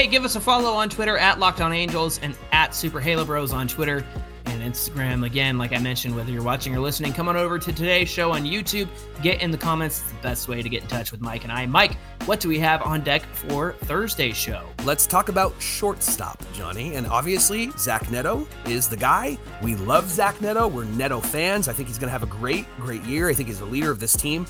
Hey, 0.00 0.06
give 0.06 0.24
us 0.24 0.34
a 0.34 0.40
follow 0.40 0.72
on 0.72 0.88
Twitter 0.88 1.18
at 1.18 1.38
Locked 1.38 1.60
On 1.60 1.74
Angels 1.74 2.18
and 2.22 2.34
at 2.52 2.74
Super 2.74 3.00
Halo 3.00 3.22
Bros 3.22 3.52
on 3.52 3.68
Twitter 3.68 4.02
and 4.46 4.62
Instagram. 4.62 5.26
Again, 5.26 5.58
like 5.58 5.74
I 5.74 5.78
mentioned, 5.78 6.16
whether 6.16 6.32
you're 6.32 6.42
watching 6.42 6.74
or 6.74 6.80
listening, 6.80 7.12
come 7.12 7.28
on 7.28 7.36
over 7.36 7.58
to 7.58 7.70
today's 7.70 8.08
show 8.08 8.32
on 8.32 8.44
YouTube. 8.44 8.88
Get 9.20 9.42
in 9.42 9.50
the 9.50 9.58
comments. 9.58 10.00
It's 10.00 10.12
the 10.12 10.22
best 10.22 10.48
way 10.48 10.62
to 10.62 10.70
get 10.70 10.80
in 10.80 10.88
touch 10.88 11.12
with 11.12 11.20
Mike 11.20 11.44
and 11.44 11.52
I. 11.52 11.66
Mike, 11.66 11.98
what 12.24 12.40
do 12.40 12.48
we 12.48 12.58
have 12.60 12.80
on 12.80 13.02
deck 13.02 13.26
for 13.26 13.74
Thursday's 13.74 14.38
show? 14.38 14.66
Let's 14.84 15.06
talk 15.06 15.28
about 15.28 15.52
shortstop, 15.60 16.42
Johnny. 16.54 16.94
And 16.94 17.06
obviously, 17.06 17.70
Zach 17.72 18.10
Neto 18.10 18.48
is 18.64 18.88
the 18.88 18.96
guy. 18.96 19.36
We 19.62 19.76
love 19.76 20.08
Zach 20.08 20.40
Neto. 20.40 20.66
We're 20.66 20.84
Neto 20.84 21.20
fans. 21.20 21.68
I 21.68 21.74
think 21.74 21.88
he's 21.88 21.98
going 21.98 22.08
to 22.08 22.12
have 22.12 22.22
a 22.22 22.26
great, 22.38 22.64
great 22.78 23.02
year. 23.02 23.28
I 23.28 23.34
think 23.34 23.50
he's 23.50 23.58
the 23.58 23.66
leader 23.66 23.90
of 23.90 24.00
this 24.00 24.14
team. 24.14 24.46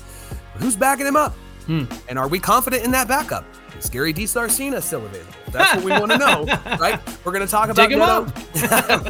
But 0.53 0.61
who's 0.61 0.77
backing 0.77 1.07
him 1.07 1.17
up? 1.17 1.33
Hmm. 1.65 1.83
And 2.07 2.17
are 2.17 2.29
we 2.29 2.39
confident 2.39 2.85
in 2.85 2.91
that 2.91 3.09
backup? 3.09 3.43
Is 3.77 3.89
Gary 3.89 4.13
DiSarcina 4.13 4.81
still 4.81 5.05
available? 5.05 5.33
That's 5.51 5.75
what 5.75 5.83
we 5.83 5.91
want 5.91 6.11
to 6.11 6.17
know, 6.17 6.45
right? 6.79 6.99
We're 7.25 7.31
going 7.31 7.45
to 7.45 7.51
talk 7.51 7.69
about 7.69 7.89
Dig 7.89 7.97
Neto. 7.97 8.23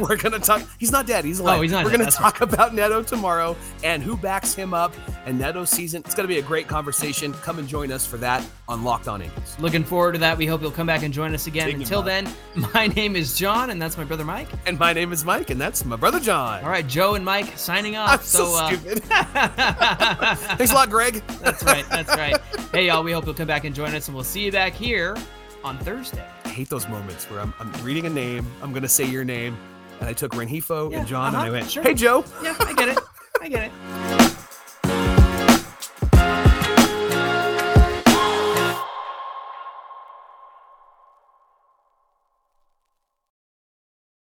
We're 0.00 0.16
going 0.16 0.32
to 0.32 0.40
talk. 0.40 0.62
He's 0.78 0.90
not 0.90 1.06
dead. 1.06 1.24
He's 1.24 1.38
alive. 1.38 1.58
Oh, 1.58 1.62
he's 1.62 1.72
not 1.72 1.84
We're 1.84 1.96
going 1.96 2.04
to 2.04 2.10
talk 2.10 2.40
about 2.40 2.74
Neto 2.74 3.02
tomorrow 3.02 3.56
and 3.84 4.02
who 4.02 4.16
backs 4.16 4.54
him 4.54 4.74
up 4.74 4.94
and 5.26 5.38
Neto's 5.38 5.70
season. 5.70 6.02
It's 6.04 6.14
going 6.14 6.26
to 6.26 6.32
be 6.34 6.40
a 6.40 6.42
great 6.42 6.68
conversation. 6.68 7.32
Come 7.34 7.58
and 7.58 7.68
join 7.68 7.92
us 7.92 8.06
for 8.06 8.16
that 8.18 8.44
on 8.68 8.82
Locked 8.82 9.08
On 9.08 9.22
Angels. 9.22 9.56
Looking 9.58 9.84
forward 9.84 10.12
to 10.12 10.18
that. 10.20 10.36
We 10.36 10.46
hope 10.46 10.62
you'll 10.62 10.70
come 10.70 10.86
back 10.86 11.02
and 11.02 11.12
join 11.12 11.34
us 11.34 11.46
again. 11.46 11.66
Dig 11.66 11.76
Until 11.76 12.02
then, 12.02 12.28
my 12.74 12.86
name 12.88 13.16
is 13.16 13.36
John, 13.36 13.70
and 13.70 13.80
that's 13.80 13.96
my 13.96 14.04
brother 14.04 14.24
Mike. 14.24 14.48
And 14.66 14.78
my 14.78 14.92
name 14.92 15.12
is 15.12 15.24
Mike, 15.24 15.50
and 15.50 15.60
that's 15.60 15.84
my 15.84 15.96
brother 15.96 16.20
John. 16.20 16.62
All 16.64 16.70
right, 16.70 16.86
Joe 16.86 17.14
and 17.14 17.24
Mike 17.24 17.58
signing 17.58 17.96
off. 17.96 18.20
I'm 18.20 18.24
so, 18.24 18.54
uh, 18.56 18.68
stupid. 18.68 19.02
Thanks 19.04 20.72
a 20.72 20.74
lot, 20.74 20.90
Greg. 20.90 21.22
That's 21.40 21.62
right. 21.64 21.84
That's 21.90 22.16
right. 22.16 22.40
Hey, 22.72 22.86
y'all, 22.86 23.02
we 23.02 23.12
hope 23.12 23.26
you'll 23.26 23.34
come 23.34 23.46
back 23.46 23.64
and 23.64 23.74
join 23.74 23.94
us, 23.94 24.08
and 24.08 24.14
we'll 24.14 24.24
see 24.24 24.44
you 24.44 24.50
back 24.52 24.74
here 24.74 25.16
on 25.64 25.78
Thursday. 25.78 26.28
I 26.44 26.48
hate 26.50 26.68
those 26.68 26.86
moments 26.88 27.24
where 27.30 27.40
I'm, 27.40 27.54
I'm 27.58 27.72
reading 27.82 28.06
a 28.06 28.10
name, 28.10 28.46
I'm 28.62 28.70
going 28.70 28.82
to 28.82 28.88
say 28.88 29.04
your 29.04 29.24
name, 29.24 29.56
and 29.98 30.08
I 30.08 30.12
took 30.12 30.32
Rengifo 30.32 30.92
Yeah, 30.92 30.98
and 30.98 31.08
John, 31.08 31.34
uh-huh, 31.34 31.44
and 31.44 31.46
I 31.46 31.50
went, 31.50 31.70
sure. 31.70 31.82
hey, 31.82 31.94
Joe. 31.94 32.24
Yeah, 32.42 32.54
I 32.60 32.74
get 32.74 32.88
it. 32.90 32.98
I 33.40 33.48
get 33.48 33.64
it. 33.64 34.36